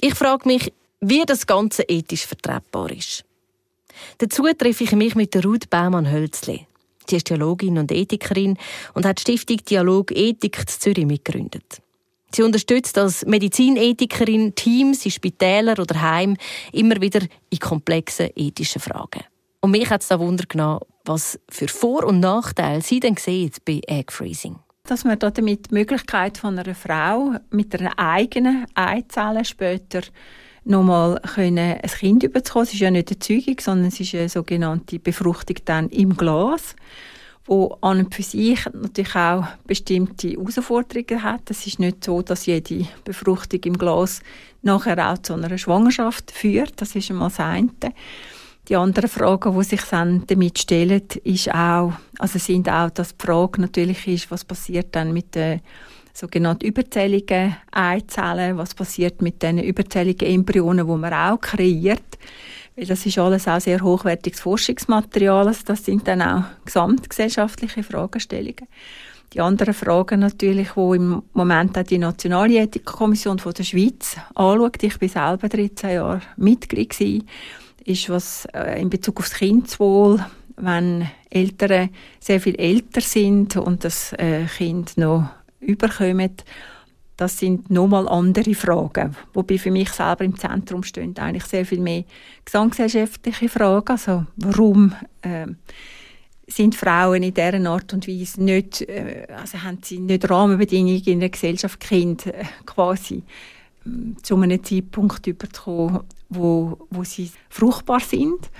Ich 0.00 0.14
frage 0.14 0.46
mich, 0.46 0.72
wie 1.00 1.24
das 1.26 1.48
Ganze 1.48 1.82
ethisch 1.82 2.26
vertretbar 2.26 2.92
ist. 2.92 3.24
Dazu 4.18 4.44
treffe 4.56 4.84
ich 4.84 4.92
mich 4.92 5.16
mit 5.16 5.34
der 5.34 5.42
Ruth 5.42 5.68
Baumann-Hölzli. 5.68 6.68
Sie 7.08 7.16
ist 7.16 7.26
Theologin 7.26 7.78
und 7.78 7.90
Ethikerin 7.90 8.56
und 8.94 9.04
hat 9.04 9.18
die 9.18 9.22
Stiftung 9.22 9.56
Dialog 9.68 10.12
Ethik 10.12 10.70
zu 10.70 10.78
Zürich 10.78 11.06
mitgegründet. 11.06 11.82
Sie 12.32 12.42
unterstützt 12.42 12.96
als 12.98 13.26
Medizinethikerin 13.26 14.54
Teams 14.54 15.04
in 15.04 15.10
Spitälern 15.10 15.78
oder 15.78 16.00
Heim 16.00 16.36
immer 16.72 17.00
wieder 17.00 17.20
in 17.50 17.58
komplexen 17.58 18.30
ethischen 18.36 18.80
Fragen. 18.80 19.24
Und 19.60 19.72
mich 19.72 19.90
hat 19.90 20.02
es 20.02 20.08
da 20.08 20.18
Wunder 20.18 20.44
was 21.04 21.38
für 21.48 21.68
Vor- 21.68 22.04
und 22.04 22.20
Nachteile 22.20 22.82
sie 22.82 23.00
denn 23.00 23.16
sieht 23.16 23.64
bei 23.64 23.80
Egg 23.86 24.12
Freezing. 24.12 24.56
Dass 24.84 25.04
man 25.04 25.18
damit 25.18 25.70
die 25.70 25.74
Möglichkeit 25.74 26.38
von 26.38 26.58
einer 26.58 26.74
Frau 26.74 27.34
mit 27.50 27.78
einer 27.78 27.98
eigenen 27.98 28.66
Eizelle 28.74 29.44
später 29.44 30.00
nochmal 30.64 31.20
ein 31.36 31.80
Kind 31.98 32.22
überzukommen. 32.22 32.66
Es 32.66 32.74
ist 32.74 32.80
ja 32.80 32.90
nicht 32.90 33.10
eine 33.10 33.18
Zeugung, 33.18 33.56
sondern 33.60 33.88
es 33.88 34.00
ist 34.00 34.14
eine 34.14 34.28
sogenannte 34.28 34.98
Befruchtung 34.98 35.56
dann 35.64 35.88
im 35.90 36.16
Glas, 36.16 36.74
wo 37.46 37.78
an 37.80 37.98
und 38.00 38.14
für 38.14 38.22
sich 38.22 38.64
natürlich 38.72 39.16
auch 39.16 39.44
bestimmte 39.66 40.30
Herausforderungen 40.30 41.22
hat. 41.22 41.50
Es 41.50 41.66
ist 41.66 41.80
nicht 41.80 42.04
so, 42.04 42.22
dass 42.22 42.46
jede 42.46 42.86
Befruchtung 43.04 43.60
im 43.64 43.78
Glas 43.78 44.20
nachher 44.62 45.10
auch 45.10 45.18
zu 45.18 45.34
einer 45.34 45.56
Schwangerschaft 45.58 46.30
führt. 46.30 46.74
Das 46.76 46.94
ist 46.94 47.10
einmal 47.10 47.28
das 47.28 47.40
eine. 47.40 47.70
Die 48.68 48.76
anderen 48.76 49.08
Fragen, 49.08 49.58
die 49.58 49.64
sich 49.64 49.82
dann 49.82 50.24
damit 50.26 50.58
stellen, 50.58 51.02
ist 51.24 51.52
auch, 51.52 51.92
also 52.18 52.38
sind 52.38 52.68
auch, 52.68 52.90
dass 52.90 53.16
die 53.16 53.26
Frage 53.26 53.60
natürlich 53.62 54.06
ist, 54.06 54.30
was 54.30 54.44
passiert 54.44 54.94
dann 54.94 55.12
mit 55.12 55.34
den 55.34 55.60
sogenannten 56.12 56.66
überzähligen 56.66 57.56
Eizellen, 57.72 58.58
was 58.58 58.74
passiert 58.74 59.22
mit 59.22 59.42
den 59.42 59.58
überzähligen 59.58 60.28
Embryonen, 60.28 60.86
die 60.86 60.96
man 60.96 61.12
auch 61.12 61.40
kreiert. 61.40 62.18
Weil 62.80 62.86
das 62.86 63.04
ist 63.04 63.18
alles 63.18 63.46
auch 63.46 63.60
sehr 63.60 63.82
hochwertiges 63.82 64.40
Forschungsmaterial. 64.40 65.48
Also 65.48 65.60
das 65.66 65.84
sind 65.84 66.08
dann 66.08 66.22
auch 66.22 66.44
gesamtgesellschaftliche 66.64 67.82
Fragestellungen. 67.82 68.66
Die 69.34 69.42
anderen 69.42 69.74
Fragen 69.74 70.20
natürlich, 70.20 70.74
wo 70.76 70.94
im 70.94 71.22
Moment 71.34 71.76
auch 71.76 71.82
die 71.82 71.98
Nationale 71.98 72.58
Ethikkommission 72.58 73.38
von 73.38 73.52
der 73.52 73.64
Schweiz 73.64 74.16
anschaut. 74.34 74.82
Ich 74.82 74.98
bin 74.98 75.10
selber 75.10 75.50
13 75.50 75.90
Jahre 75.90 76.22
Mitglied 76.38 76.88
gewesen, 76.88 77.28
ist 77.84 78.08
was 78.08 78.46
äh, 78.54 78.80
in 78.80 78.88
Bezug 78.88 79.18
auf 79.18 79.28
das 79.28 79.38
Kindeswohl, 79.38 80.24
wenn 80.56 81.06
Eltern 81.28 81.90
sehr 82.18 82.40
viel 82.40 82.58
älter 82.58 83.02
sind 83.02 83.58
und 83.58 83.84
das 83.84 84.14
äh, 84.14 84.46
Kind 84.46 84.96
noch 84.96 85.28
überkommen, 85.60 86.32
das 87.20 87.36
sind 87.36 87.70
nochmal 87.70 88.08
andere 88.08 88.54
Fragen, 88.54 89.14
wobei 89.34 89.58
für 89.58 89.70
mich 89.70 89.90
selber 89.90 90.24
im 90.24 90.38
Zentrum 90.38 90.82
stehen 90.82 91.14
eigentlich 91.18 91.44
sehr 91.44 91.66
viel 91.66 91.80
mehr 91.80 92.04
gesamtgesellschaftliche 92.46 93.50
Fragen, 93.50 93.90
also 93.90 94.24
warum 94.36 94.94
äh, 95.20 95.46
sind 96.46 96.74
Frauen 96.74 97.22
in 97.22 97.34
dieser 97.34 97.62
Art 97.68 97.92
und 97.92 98.08
Weise 98.08 98.42
nicht, 98.42 98.80
äh, 98.88 99.26
also 99.36 99.62
haben 99.62 99.80
sie 99.82 99.98
nicht 99.98 100.30
Rahmenbedingungen 100.30 101.02
in 101.04 101.20
der 101.20 101.28
Gesellschaft, 101.28 101.78
Kind 101.78 102.24
äh, 102.24 102.42
quasi 102.64 103.22
äh, 103.84 103.90
zu 104.22 104.36
einem 104.36 104.64
Zeitpunkt 104.64 105.26
überzukommen, 105.26 106.04
wo, 106.30 106.78
wo 106.88 107.04
sie 107.04 107.30
fruchtbar 107.50 108.00
sind. 108.00 108.50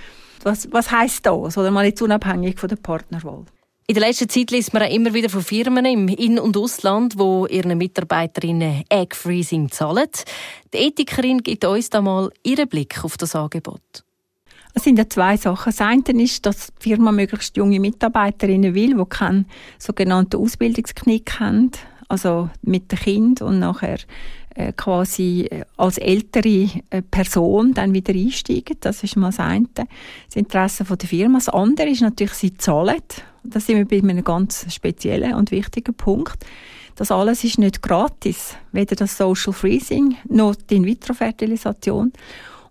Was, 0.43 0.71
was 0.71 0.91
heißt 0.91 1.25
das? 1.25 1.57
Oder 1.57 1.71
mal 1.71 1.85
jetzt 1.85 2.03
unabhängig 2.03 2.59
von 2.59 2.69
der 2.69 2.75
Partnerwahl? 2.75 3.43
In 3.91 3.95
der 3.95 4.07
letzten 4.07 4.29
Zeit 4.29 4.51
liest 4.51 4.73
man 4.73 4.83
auch 4.83 4.89
immer 4.89 5.13
wieder 5.13 5.27
von 5.27 5.41
Firmen 5.41 5.83
im 5.83 6.07
In- 6.07 6.39
und 6.39 6.55
Ausland, 6.55 7.19
wo 7.19 7.45
ihren 7.45 7.77
Mitarbeiterinnen 7.77 8.85
Egg 8.87 9.13
Freezing 9.13 9.69
zahlen. 9.69 10.07
Die 10.73 10.77
Ethikerin 10.77 11.39
gibt 11.43 11.65
uns 11.65 11.89
da 11.89 11.99
mal 11.99 12.31
ihren 12.41 12.69
Blick 12.69 13.03
auf 13.03 13.17
das 13.17 13.35
Angebot. 13.35 14.05
Es 14.73 14.85
sind 14.85 14.97
ja 14.97 15.09
zwei 15.09 15.35
Sachen. 15.35 15.73
Das 15.73 15.81
eine 15.81 16.23
ist, 16.23 16.45
dass 16.45 16.67
die 16.67 16.87
Firma 16.87 17.11
möglichst 17.11 17.57
junge 17.57 17.81
Mitarbeiterinnen 17.81 18.75
will, 18.75 18.95
die 18.95 19.05
keinen 19.09 19.45
sogenannten 19.77 20.37
Ausbildungsknick 20.37 21.41
haben, 21.41 21.71
also 22.07 22.49
mit 22.61 22.93
dem 22.93 22.99
Kind 22.99 23.41
und 23.41 23.59
nachher 23.59 23.97
äh, 24.55 24.71
quasi 24.71 25.49
äh, 25.51 25.65
als 25.75 25.97
ältere 25.97 26.69
äh, 26.91 27.01
Person 27.01 27.73
dann 27.73 27.93
wieder 27.93 28.13
einsteigen. 28.13 28.77
Das 28.79 29.03
ist 29.03 29.17
mal 29.17 29.31
das 29.31 29.39
eine, 29.41 29.67
das 29.75 30.35
Interesse 30.35 30.85
der 30.85 31.09
Firma. 31.09 31.39
Das 31.39 31.49
andere 31.49 31.89
ist 31.89 31.99
natürlich, 31.99 32.35
sie 32.35 32.55
zahlen. 32.55 33.01
Das 33.43 33.65
sind 33.65 33.77
wir 33.77 33.85
bei 33.85 34.07
einem 34.07 34.23
ganz 34.23 34.71
speziellen 34.73 35.33
und 35.33 35.51
wichtigen 35.51 35.93
Punkt. 35.93 36.45
Das 36.95 37.11
alles 37.11 37.43
ist 37.43 37.57
nicht 37.57 37.81
gratis. 37.81 38.55
Weder 38.71 38.95
das 38.95 39.17
Social 39.17 39.53
Freezing 39.53 40.17
noch 40.29 40.55
die 40.55 40.75
In-vitro-Fertilisation. 40.75 42.13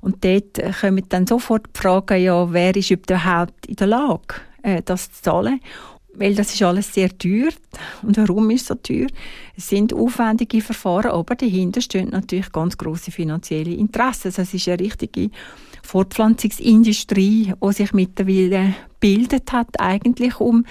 Und 0.01 0.25
dort 0.25 0.61
kommen 0.81 1.05
dann 1.09 1.27
sofort 1.27 1.67
die 1.67 1.81
Fragen, 1.81 2.23
ja, 2.23 2.53
wer 2.53 2.75
ist 2.77 2.91
überhaupt 2.91 3.67
in 3.67 3.77
der 3.77 3.87
Lage, 3.87 4.35
das 4.85 5.13
zu 5.13 5.23
zahlen? 5.23 5.61
weil 6.15 6.35
das 6.35 6.53
ist 6.53 6.63
alles 6.63 6.93
sehr 6.93 7.17
teuer. 7.17 7.51
Und 8.03 8.17
warum 8.19 8.51
ist 8.51 8.63
es 8.63 8.69
so 8.69 8.75
teuer? 8.75 9.07
Es 9.57 9.69
sind 9.69 9.95
aufwendige 9.95 10.61
Verfahren, 10.61 11.11
aber 11.11 11.35
dahinter 11.35 11.81
stehen 11.81 12.11
natürlich 12.11 12.53
ganz 12.53 12.77
große 12.77 13.11
finanzielle 13.11 13.73
Interessen. 13.73 14.33
Das 14.35 14.53
ist 14.53 14.69
eine 14.69 14.81
richtige 14.81 15.31
Fortpflanzungsindustrie, 15.83 17.55
die 17.63 17.73
sich 17.73 17.93
mittlerweile 17.93 18.75
bildet 19.01 19.53
hat, 19.53 19.81
eigentlich 19.81 20.41
um 20.41 20.65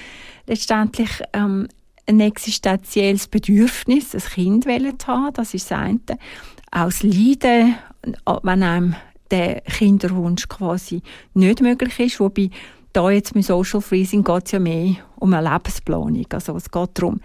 letztendlich 0.47 1.09
ähm, 1.33 1.67
ein 2.05 2.19
existenzielles 2.19 3.27
Bedürfnis, 3.27 4.15
ein 4.15 4.21
Kind 4.21 4.63
zu 4.63 5.07
haben. 5.07 5.33
Das 5.33 5.53
ist 5.53 5.69
das 5.69 5.79
eine. 5.79 5.99
Aus 6.71 7.03
Leiden, 7.03 7.75
wenn 8.43 8.63
einem 8.63 8.95
der 9.31 9.61
Kinderwunsch 9.61 10.47
quasi 10.47 11.01
nicht 11.33 11.61
möglich 11.61 11.99
ist, 11.99 12.19
wobei 12.19 12.49
da 12.93 13.11
jetzt 13.11 13.35
mit 13.35 13.45
Social 13.45 13.81
Freezing 13.81 14.23
geht 14.23 14.45
es 14.47 14.51
ja 14.51 14.59
mehr 14.59 14.95
um 15.17 15.33
eine 15.33 15.47
Lebensplanung. 15.47 16.25
Also 16.31 16.55
es 16.55 16.71
geht 16.71 16.89
darum, 16.95 17.21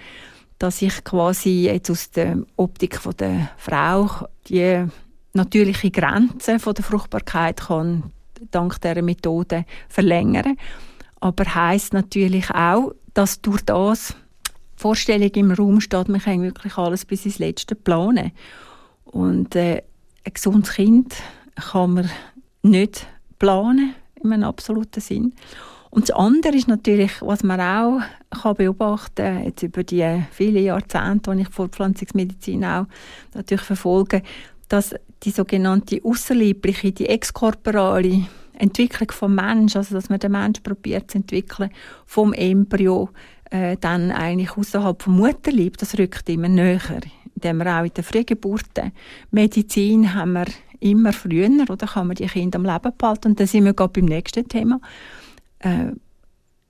dass 0.59 0.83
ich 0.83 1.03
quasi 1.05 1.65
jetzt 1.65 1.91
aus 1.91 2.11
der 2.11 2.39
Optik 2.57 2.99
von 2.99 3.17
der 3.17 3.51
Frau 3.57 4.29
die 4.49 4.87
natürliche 5.35 5.91
Grenze 5.91 6.59
von 6.59 6.75
der 6.75 6.85
Fruchtbarkeit 6.85 7.61
kann 7.61 8.13
dank 8.51 8.81
dieser 8.81 9.03
Methode 9.03 9.65
verlängern. 9.89 10.57
Aber 11.21 11.55
heißt 11.55 11.93
natürlich 11.93 12.51
auch, 12.51 12.93
dass 13.15 13.41
durch 13.41 13.63
das 13.63 14.15
Vorstellung 14.77 15.31
im 15.31 15.53
Raum 15.53 15.81
steht, 15.81 16.09
man 16.09 16.21
kann 16.21 16.43
wirklich 16.43 16.77
alles 16.77 17.05
bis 17.05 17.25
ins 17.25 17.39
Letzte 17.39 17.75
planen. 17.75 18.33
Und 19.05 19.55
äh, 19.55 19.83
ein 20.25 20.33
gesundes 20.33 20.73
Kind 20.73 21.15
kann 21.55 21.95
man 21.95 22.11
nicht 22.63 23.07
planen 23.39 23.95
in 24.23 24.33
einem 24.33 24.45
absoluten 24.45 25.01
Sinn. 25.01 25.33
Und 25.91 26.09
das 26.09 26.17
andere 26.17 26.57
ist 26.57 26.67
natürlich, 26.67 27.13
was 27.21 27.45
man 27.45 27.61
auch 27.61 28.01
kann 28.43 28.57
beobachten 28.57 29.15
kann, 29.15 29.45
jetzt 29.45 29.63
über 29.63 29.85
die 29.85 30.25
vielen 30.33 30.65
Jahrzehnte, 30.65 31.37
die 31.37 31.43
ich 31.43 31.49
Fortpflanzungsmedizin 31.51 32.65
auch 32.65 32.87
natürlich 33.33 33.63
verfolge, 33.63 34.23
dass 34.69 34.95
die 35.25 35.31
sogenannte 35.31 36.01
außerliebliche, 36.03 36.93
die 36.93 37.07
exkorporale 37.07 38.27
Entwicklung 38.53 39.11
vom 39.11 39.35
Mensch, 39.35 39.77
also 39.77 39.95
dass 39.95 40.09
man 40.09 40.21
den 40.21 40.33
Mensch 40.33 40.61
probiert 40.61 41.11
zu 41.11 41.19
entwickeln, 41.19 41.71
vom 42.07 42.33
Embryo 42.33 43.11
äh, 43.51 43.77
dann 43.81 44.11
eigentlich 44.11 44.57
außerhalb 44.57 45.03
vom 45.03 45.17
Mutterleib, 45.17 45.77
das 45.79 45.99
rückt 45.99 46.29
immer 46.29 46.49
näher. 46.49 47.01
Indem 47.35 47.59
wir 47.59 47.81
auch 47.81 47.85
in 47.85 47.93
der 47.95 48.05
Frühgeburten 48.05 48.93
Medizin 49.31 50.15
haben 50.15 50.33
wir 50.35 50.47
immer 50.81 51.13
früher, 51.13 51.49
oder 51.69 51.87
kann 51.87 52.07
man 52.07 52.17
die 52.17 52.27
Kinder 52.27 52.59
am 52.59 52.65
Leben 52.65 52.97
behalten. 52.97 53.29
Und 53.29 53.41
dann 53.41 53.47
sind 53.47 53.65
wir 53.65 53.73
gerade 53.73 53.93
beim 53.93 54.05
nächsten 54.05 54.47
Thema. 54.47 54.81
Äh, 55.59 55.93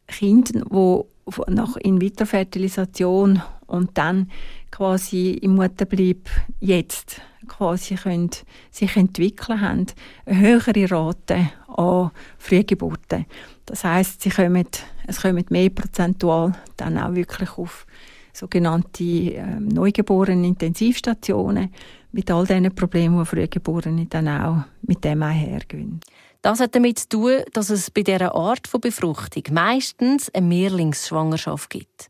Kinder, 0.06 0.62
wo 0.70 1.08
nach 1.48 1.76
In-vitro-Fertilisation 1.76 3.42
und 3.66 3.96
dann 3.96 4.30
quasi 4.70 5.32
im 5.32 5.54
Mutterleib 5.56 6.28
jetzt 6.60 7.20
quasi 7.46 7.94
können 7.96 8.30
sich 8.70 8.96
entwickeln 8.96 9.60
haben, 9.60 9.86
eine 10.26 10.38
höhere 10.38 10.90
Rate 10.90 11.50
an 11.68 12.10
Frühgeburten. 12.38 13.26
Das 13.66 13.84
heißt, 13.84 14.22
sie 14.22 14.30
kommen, 14.30 14.66
es 15.06 15.22
kommen 15.22 15.44
mehr 15.48 15.70
prozentual 15.70 16.54
dann 16.76 16.98
auch 16.98 17.14
wirklich 17.14 17.56
auf 17.56 17.86
sogenannte 18.32 19.04
äh, 19.04 19.60
neugeborene 19.60 20.46
Intensivstationen 20.46 21.72
mit 22.12 22.30
all 22.30 22.46
diesen 22.46 22.74
Problemen, 22.74 23.20
die 23.20 23.26
Frühgeborene 23.26 24.06
dann 24.06 24.28
auch 24.28 24.64
mit 24.82 25.04
dem 25.04 25.22
einhergehen. 25.22 26.00
Das 26.42 26.60
hat 26.60 26.74
damit 26.74 26.98
zu 26.98 27.08
tun, 27.08 27.42
dass 27.52 27.70
es 27.70 27.90
bei 27.90 28.02
dieser 28.02 28.34
Art 28.34 28.68
von 28.68 28.80
Befruchtung 28.80 29.44
meistens 29.52 30.28
eine 30.34 30.46
Mehrlingsschwangerschaft 30.46 31.70
gibt. 31.70 32.08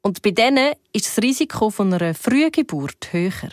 Und 0.00 0.22
bei 0.22 0.30
denen 0.30 0.74
ist 0.92 1.06
das 1.06 1.22
Risiko 1.22 1.70
von 1.70 1.92
einer 1.92 2.14
Frühgeburt 2.14 3.12
höher. 3.12 3.50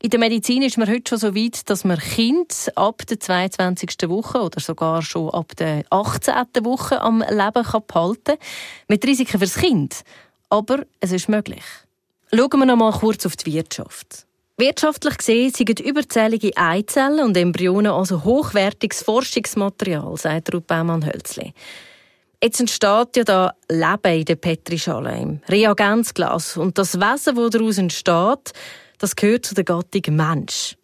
In 0.00 0.10
der 0.10 0.20
Medizin 0.20 0.62
ist 0.62 0.78
man 0.78 0.88
heute 0.88 1.08
schon 1.08 1.18
so 1.18 1.34
weit, 1.34 1.68
dass 1.68 1.82
man 1.82 1.98
Kind 1.98 2.70
ab 2.76 3.04
der 3.08 3.18
22. 3.18 4.08
Woche 4.08 4.38
oder 4.38 4.60
sogar 4.60 5.02
schon 5.02 5.30
ab 5.30 5.56
der 5.56 5.82
18. 5.90 6.34
Woche 6.62 7.00
am 7.00 7.18
Leben 7.18 7.64
kann 7.64 7.82
behalten 7.84 8.22
kann. 8.24 8.38
Mit 8.86 9.04
Risiken 9.04 9.40
fürs 9.40 9.56
Kind. 9.56 10.04
Aber 10.50 10.84
es 11.00 11.10
ist 11.10 11.28
möglich. 11.28 11.64
Schauen 12.32 12.60
wir 12.60 12.66
noch 12.66 12.76
mal 12.76 12.92
kurz 12.92 13.26
auf 13.26 13.34
die 13.34 13.52
Wirtschaft. 13.52 14.24
Wirtschaftlich 14.56 15.18
gesehen 15.18 15.52
sind 15.52 15.80
überzählige 15.80 16.56
Eizellen 16.56 17.24
und 17.24 17.36
Embryonen 17.36 17.90
also 17.90 18.22
hochwertiges 18.22 19.02
Forschungsmaterial, 19.02 20.16
sagt 20.16 20.54
Ruth 20.54 20.68
Baumann-Hölzli. 20.68 21.54
Jetzt 22.40 22.60
entsteht 22.60 23.16
ja 23.16 23.24
da 23.24 23.52
Leben 23.68 24.20
in 24.20 24.24
der 24.24 24.36
Petrischale, 24.36 25.18
im 25.18 25.40
Reagenzglas. 25.48 26.56
Und 26.56 26.78
das 26.78 27.00
Wesen, 27.00 27.34
das 27.34 27.50
daraus 27.50 27.78
entsteht, 27.78 28.52
das 28.98 29.16
gehört 29.16 29.46
zu 29.46 29.54
der 29.54 29.64
Gattung 29.64 30.16
Mensch. 30.16 30.76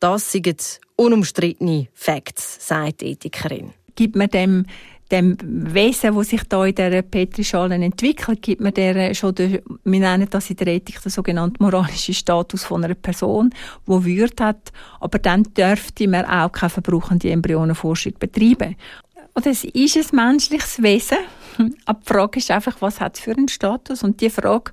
Das 0.00 0.32
sind 0.32 0.80
unumstrittene 0.96 1.88
Facts, 1.94 2.66
sagt 2.66 3.00
die 3.00 3.12
Ethikerin. 3.12 3.72
Gibt 3.94 4.16
man 4.16 4.28
dem 4.28 4.66
dem 5.10 5.36
Wesen, 5.42 6.14
das 6.14 6.28
sich 6.28 6.42
da 6.44 6.64
in 6.64 6.74
der 6.74 7.02
Petrischale 7.02 7.74
entwickelt, 7.74 8.42
gibt 8.42 8.60
man 8.60 8.72
der 8.72 9.14
schon, 9.14 9.34
den, 9.34 9.60
wir 9.84 10.00
nennen 10.00 10.28
das 10.30 10.50
in 10.50 10.56
der 10.56 10.68
Ethik 10.68 11.02
den 11.02 11.10
sogenannten 11.10 11.62
moralischen 11.62 12.14
Status 12.14 12.64
von 12.64 12.84
einer 12.84 12.94
Person, 12.94 13.50
die 13.86 14.04
Würde 14.04 14.44
hat, 14.44 14.72
aber 15.00 15.18
dann 15.18 15.42
dürfte 15.42 16.08
man 16.08 16.24
auch 16.24 16.52
keine 16.52 16.70
verbrauchende 16.70 17.30
Embryonenforschung 17.30 18.14
betreiben. 18.18 18.76
Und 19.34 19.46
es 19.46 19.64
ist 19.64 19.96
ein 19.96 20.16
menschliches 20.16 20.82
Wesen, 20.82 21.18
aber 21.86 22.00
die 22.00 22.06
Frage 22.06 22.38
ist 22.38 22.50
einfach, 22.50 22.76
was 22.80 23.00
hat 23.00 23.16
es 23.16 23.20
für 23.22 23.32
einen 23.32 23.48
Status? 23.48 24.02
Und 24.02 24.20
die 24.20 24.30
Frage 24.30 24.72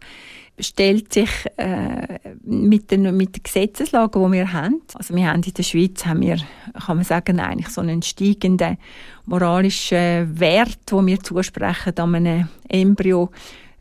stellt 0.60 1.14
sich 1.14 1.30
äh, 1.58 2.20
mit, 2.44 2.90
den, 2.90 3.16
mit 3.16 3.36
der 3.36 3.44
Gesetzeslage, 3.44 4.20
die 4.20 4.32
wir 4.32 4.54
haben. 4.54 4.82
Also 4.96 5.16
wir 5.16 5.28
haben 5.28 5.44
in 5.44 5.54
der 5.54 5.64
Schweiz, 5.64 6.06
haben 6.06 6.22
wir, 6.22 6.38
kann 6.86 6.98
man 6.98 7.06
sagen, 7.06 7.40
eigentlich 7.40 7.70
so 7.70 7.82
einen 7.82 8.02
steigenden 8.02 8.78
moralischen 9.26 10.40
Wert, 10.40 10.80
wo 10.90 11.06
wir 11.06 11.20
zusprechen 11.20 11.98
an 11.98 12.16
einem 12.16 12.48
Embryo 12.68 13.30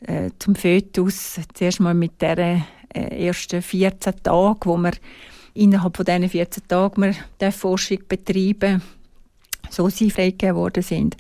äh, 0.01 0.31
zum 0.39 0.55
Fötus. 0.55 1.41
Zuerst 1.55 1.81
mal 1.81 1.95
mit 1.95 2.21
der 2.21 2.39
äh, 2.39 3.27
ersten 3.27 3.62
14 3.62 4.23
Tagen, 4.23 4.61
wo 4.65 4.77
wir 4.77 4.93
innerhalb 5.55 5.97
von 5.97 6.05
diesen 6.05 6.29
14 6.29 6.69
Tagen 6.69 7.15
wir 7.39 7.53
Forschung 7.53 7.99
betreiben, 8.07 8.83
so 9.71 9.89
sie 9.89 10.11
freigegeben 10.11 10.57
worden 10.57 10.83
sind. 10.83 11.17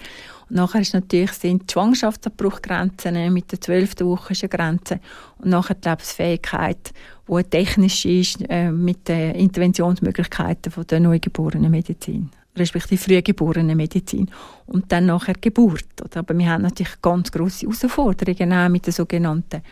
Und 0.48 0.56
nachher 0.56 0.80
ist 0.80 0.94
natürlich, 0.94 1.32
sind 1.32 1.68
die 1.68 1.72
Schwangerschaftsabbruchgrenzen 1.72 3.16
äh, 3.16 3.30
mit 3.30 3.50
der 3.52 3.60
zwölften 3.60 4.06
Woche 4.06 4.32
ist 4.32 4.42
eine 4.42 4.48
Grenze. 4.48 5.00
Und 5.38 5.50
nachher 5.50 5.74
die 5.74 5.88
Lebensfähigkeit, 5.88 6.92
die 7.28 7.44
technisch 7.44 8.04
ist, 8.04 8.44
äh, 8.48 8.70
mit 8.70 9.08
den 9.08 9.34
Interventionsmöglichkeiten 9.34 10.70
von 10.70 10.86
der 10.86 11.00
neugeborenen 11.00 11.70
Medizin 11.70 12.30
respektive 12.56 13.02
frühgeborenen 13.02 13.76
Medizin 13.76 14.30
und 14.66 14.90
dann 14.90 15.06
nachher 15.06 15.34
Geburt. 15.34 16.02
Oder? 16.02 16.20
Aber 16.20 16.36
wir 16.36 16.48
haben 16.48 16.62
natürlich 16.62 17.00
ganz 17.02 17.30
große 17.30 17.66
Herausforderungen 17.66 18.52
auch 18.52 18.68
mit 18.68 18.86
den 18.86 18.92
sogenannten 18.92 19.62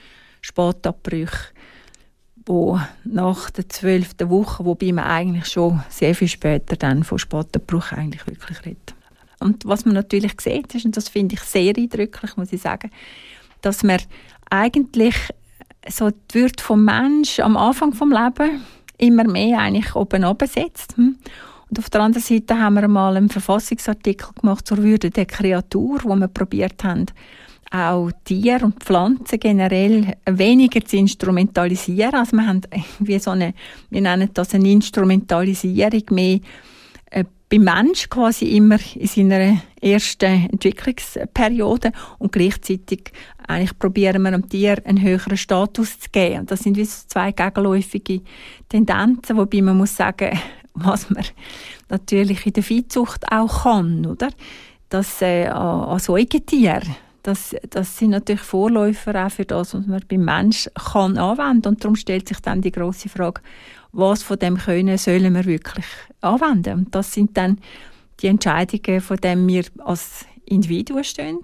Spätabbrüchen, 0.41 1.55
wo 2.47 2.79
nach 3.05 3.51
der 3.51 3.69
zwölften 3.69 4.29
Woche, 4.29 4.65
wobei 4.65 4.93
man 4.93 5.05
eigentlich 5.05 5.47
schon 5.47 5.83
sehr 5.89 6.15
viel 6.15 6.29
später 6.29 6.77
dann 6.77 7.05
von 7.05 7.19
Spätabbruch 7.19 7.93
eigentlich 7.93 8.27
wirklich 8.27 8.65
redet. 8.67 8.94
Und 9.45 9.67
was 9.67 9.85
man 9.85 9.95
natürlich 9.95 10.41
sieht, 10.41 10.75
ist, 10.75 10.87
und 10.87 10.97
das 10.97 11.11
finde 11.11 11.35
ich 11.35 11.43
sehr 11.43 11.75
eindrücklich, 11.77 12.35
muss 12.39 12.51
ich 12.51 12.63
sagen, 12.63 12.91
dass 13.61 13.83
man 13.83 13.99
eigentlich 14.49 15.15
so 15.87 16.11
die 16.11 16.35
Würde 16.35 16.63
vom 16.63 16.83
Mensch 16.83 17.41
am 17.41 17.59
Anfang 17.59 17.93
vom 17.93 18.11
Leben 18.11 18.63
immer 18.97 19.25
mehr 19.25 19.59
eigentlich 19.59 19.95
oben 19.95 20.25
setzt. 20.47 20.97
Hm? 20.97 21.19
Und 21.69 21.79
auf 21.79 21.91
der 21.91 22.01
anderen 22.01 22.23
Seite 22.23 22.59
haben 22.59 22.75
wir 22.75 22.89
mal 22.89 23.19
einen 23.19 23.29
Verfassungsartikel 23.29 24.29
gemacht 24.41 24.67
zur 24.67 24.79
Würde 24.79 25.11
der 25.11 25.27
Kreatur, 25.27 26.01
wo 26.05 26.17
wir 26.17 26.29
probiert 26.29 26.83
haben, 26.83 27.05
auch 27.71 28.11
Tiere 28.25 28.65
und 28.65 28.83
Pflanzen 28.83 29.41
generell 29.41 30.17
weniger 30.25 30.83
zu 30.83 30.97
instrumentalisieren. 30.97 32.15
Also 32.15 32.35
wir 32.35 32.47
haben 32.47 32.63
wie 33.01 33.19
so 33.19 33.33
eine, 33.33 33.53
wir 33.91 34.01
nennen 34.01 34.31
das 34.33 34.55
eine 34.55 34.71
Instrumentalisierung 34.71 36.05
mehr 36.13 36.41
beim 37.55 37.65
Mensch 37.65 38.09
quasi 38.09 38.57
immer 38.57 38.79
in 38.95 39.07
seiner 39.07 39.59
ersten 39.81 40.51
Entwicklungsperiode 40.51 41.93
und 42.19 42.33
gleichzeitig 42.33 43.13
eigentlich 43.47 43.79
probieren 43.79 44.23
wir 44.23 44.33
dem 44.33 44.49
Tier 44.49 44.79
einen 44.85 45.01
höheren 45.01 45.37
Status 45.37 46.01
zu 46.01 46.11
geben. 46.11 46.41
Und 46.41 46.51
das 46.51 46.61
sind 46.61 46.77
wie 46.77 46.85
so 46.85 47.05
zwei 47.07 47.33
gegenläufige 47.33 48.23
Tendenzen, 48.69 49.37
wobei 49.37 49.63
man 49.63 49.77
muss 49.77 49.97
sagen, 49.97 50.39
was 50.75 51.11
man 51.11 51.25
natürlich 51.89 52.45
in 52.47 52.55
der 52.55 52.63
Viehzucht 52.63 53.31
auch 53.31 53.63
kann, 53.63 54.07
oder? 54.07 54.31
Dass 54.89 55.23
äh, 55.23 55.47
an, 55.47 56.01
an 56.01 56.83
das, 57.23 57.57
das 57.71 57.97
sind 57.97 58.11
natürlich 58.11 58.43
Vorläufer 58.43 59.27
auch 59.27 59.31
für 59.31 59.47
das, 59.47 59.75
was 59.75 59.87
man 59.87 60.03
beim 60.07 60.25
Mensch 60.25 60.69
kann 60.93 61.17
anwenden. 61.17 61.69
Und 61.69 61.83
darum 61.83 61.97
stellt 61.97 62.29
sich 62.29 62.41
dann 62.41 62.61
die 62.61 62.73
große 62.73 63.09
Frage, 63.09 63.41
was 63.95 64.23
von 64.23 64.39
dem 64.39 64.59
können 64.59 64.99
sollen 64.99 65.35
wir 65.35 65.45
wirklich 65.45 65.87
anwenden. 66.21 66.79
Und 66.79 66.95
das 66.95 67.13
sind 67.13 67.37
dann 67.37 67.59
die 68.21 68.27
Entscheidungen, 68.27 69.01
von 69.01 69.17
denen 69.17 69.49
wir 69.49 69.65
als 69.85 70.27
Individuen 70.45 71.05
stehen, 71.05 71.39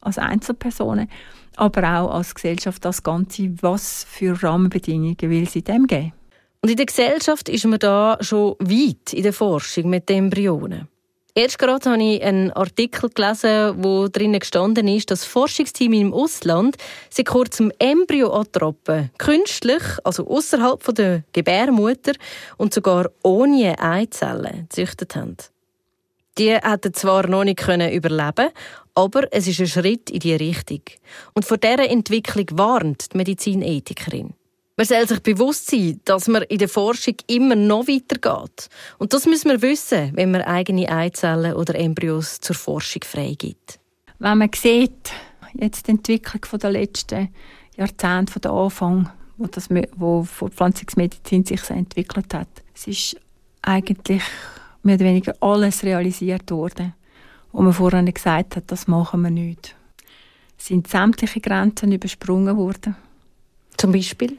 als 0.00 0.18
Einzelpersonen, 0.18 1.08
aber 1.56 2.00
auch 2.00 2.14
als 2.14 2.34
Gesellschaft, 2.34 2.84
als 2.84 3.02
Ganze, 3.02 3.54
was 3.62 4.04
für 4.08 4.42
Rahmenbedingungen 4.42 5.16
will 5.20 5.48
sie 5.48 5.62
dem 5.62 5.86
geben. 5.86 6.12
Und 6.62 6.70
in 6.70 6.76
der 6.76 6.86
Gesellschaft 6.86 7.48
ist 7.48 7.66
man 7.66 7.78
da 7.78 8.16
schon 8.20 8.56
weit 8.58 9.12
in 9.12 9.22
der 9.22 9.32
Forschung 9.32 9.90
mit 9.90 10.08
den 10.08 10.24
Embryonen. 10.24 10.88
Erst 11.36 11.58
gerade 11.58 11.90
habe 11.90 12.02
ich 12.02 12.22
einen 12.22 12.52
Artikel 12.52 13.10
gelesen, 13.10 13.82
wo 13.82 14.06
drinnen 14.06 14.38
gestanden 14.38 14.86
ist, 14.86 15.10
dass 15.10 15.24
Forschungsteam 15.24 15.92
im 15.92 16.14
Ausland 16.14 16.76
seit 17.10 17.26
kurzem 17.26 17.72
Embryoattroppen 17.80 19.10
künstlich, 19.18 19.82
also 20.04 20.28
außerhalb 20.28 20.94
der 20.94 21.24
Gebärmutter 21.32 22.12
und 22.56 22.72
sogar 22.72 23.10
ohne 23.24 23.76
Eizellen 23.80 24.68
gezüchtet 24.68 25.16
haben. 25.16 25.36
Die 26.38 26.54
hätten 26.54 26.94
zwar 26.94 27.26
noch 27.26 27.44
nicht 27.44 27.60
überleben 27.66 28.50
aber 28.94 29.32
es 29.32 29.46
ist 29.48 29.60
ein 29.60 29.66
Schritt 29.66 30.10
in 30.10 30.20
die 30.20 30.34
Richtung. 30.34 30.82
Und 31.34 31.44
vor 31.44 31.58
dieser 31.58 31.90
Entwicklung 31.90 32.46
warnt 32.52 33.12
die 33.12 33.16
Medizinethikerin. 33.16 34.34
Man 34.76 34.86
soll 34.86 35.06
sich 35.06 35.20
bewusst 35.20 35.70
sein, 35.70 36.00
dass 36.04 36.26
man 36.26 36.42
in 36.42 36.58
der 36.58 36.68
Forschung 36.68 37.14
immer 37.28 37.54
noch 37.54 37.86
weitergeht. 37.86 38.68
Und 38.98 39.12
das 39.12 39.24
müssen 39.24 39.50
wir 39.50 39.62
wissen, 39.62 40.10
wenn 40.14 40.32
man 40.32 40.42
eigene 40.42 40.88
Eizellen 40.88 41.54
oder 41.54 41.76
Embryos 41.76 42.40
zur 42.40 42.56
Forschung 42.56 43.02
freigibt. 43.04 43.78
Wenn 44.18 44.38
man 44.38 44.50
sieht, 44.52 45.12
jetzt 45.54 45.86
die 45.86 45.92
Entwicklung 45.92 46.60
der 46.60 46.72
letzten 46.72 47.28
Jahrzehnte, 47.76 48.32
von 48.32 48.42
der 48.42 48.50
Anfang, 48.50 49.10
wo, 49.36 49.46
das, 49.46 49.68
wo 49.70 50.26
die 50.40 50.50
Pflanzungsmedizin 50.50 51.44
sich 51.44 51.60
so 51.60 51.72
entwickelt 51.72 52.34
hat, 52.34 52.48
es 52.74 52.88
ist 52.88 53.16
eigentlich 53.62 54.22
mehr 54.82 54.96
oder 54.96 55.04
weniger 55.04 55.34
alles 55.40 55.84
realisiert 55.84 56.50
worden, 56.50 56.94
wo 57.52 57.62
man 57.62 57.72
vorher 57.72 58.02
gesagt 58.02 58.56
hat, 58.56 58.64
das 58.66 58.88
machen 58.88 59.22
wir 59.22 59.30
nicht. 59.30 59.76
Es 60.58 60.66
sind 60.66 60.88
sämtliche 60.88 61.40
Grenzen 61.40 61.92
übersprungen 61.92 62.56
worden. 62.56 62.96
Zum 63.76 63.92
Beispiel? 63.92 64.38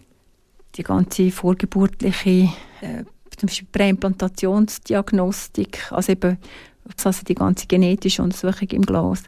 Die 0.76 0.84
ganze 0.84 1.32
vorgeburtliche 1.32 2.50
äh, 2.82 3.06
zum 3.38 3.48
Beispiel 3.48 3.68
Präimplantationsdiagnostik, 3.72 5.92
also 5.92 6.12
eben 6.12 6.38
also 7.04 7.24
die 7.24 7.36
ganze 7.36 7.68
genetische 7.68 8.24
Untersuchung 8.24 8.70
im 8.70 8.84
Glas, 8.84 9.24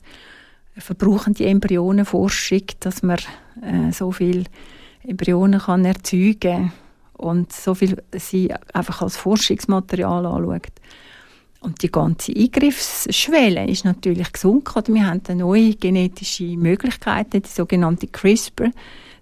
verbrauchen 0.77 1.33
die 1.33 1.45
Embryonenforschung, 1.45 2.63
dass 2.79 3.03
man 3.03 3.17
äh, 3.61 3.91
so 3.91 4.11
viel 4.11 4.45
Embryonen 5.03 5.59
kann 5.59 5.85
erzeugen 5.85 6.71
und 7.13 7.51
so 7.51 7.73
viel 7.73 8.01
sie 8.15 8.53
einfach 8.73 9.01
als 9.01 9.17
Forschungsmaterial 9.17 10.25
anschaut. 10.25 10.71
Und 11.59 11.81
die 11.81 11.89
ganze 11.89 12.33
Eingriffsschwelle 12.35 13.67
ist 13.67 13.83
natürlich 13.83 14.31
gesunken. 14.31 14.93
Wir 14.93 15.07
haben 15.07 15.37
neue 15.37 15.73
genetische 15.73 16.43
Möglichkeiten, 16.43 17.41
die 17.41 17.49
sogenannte 17.49 18.07
CRISPR. 18.07 18.69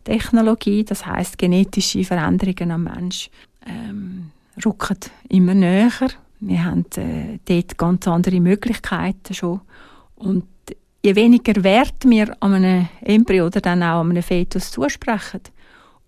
Technologie, 0.05 0.85
das 0.85 1.05
heißt 1.05 1.37
genetische 1.37 2.05
Veränderungen 2.05 2.71
am 2.71 2.83
Mensch, 2.83 3.29
ähm, 3.65 4.31
rücken 4.63 4.99
immer 5.27 5.53
näher. 5.53 6.09
Wir 6.39 6.63
haben 6.63 6.85
äh, 6.95 7.39
dort 7.43 7.77
ganz 7.77 8.07
andere 8.07 8.39
Möglichkeiten 8.39 9.33
schon. 9.33 9.61
Und 10.15 10.45
je 11.03 11.15
weniger 11.15 11.61
Wert 11.63 12.05
wir 12.05 12.35
an 12.39 12.53
einem 12.53 12.87
Embryo 13.01 13.47
oder 13.47 13.61
dann 13.61 13.83
auch 13.83 14.01
an 14.01 14.11
einem 14.11 14.23
Fetus 14.23 14.71
zusprechen, 14.71 15.41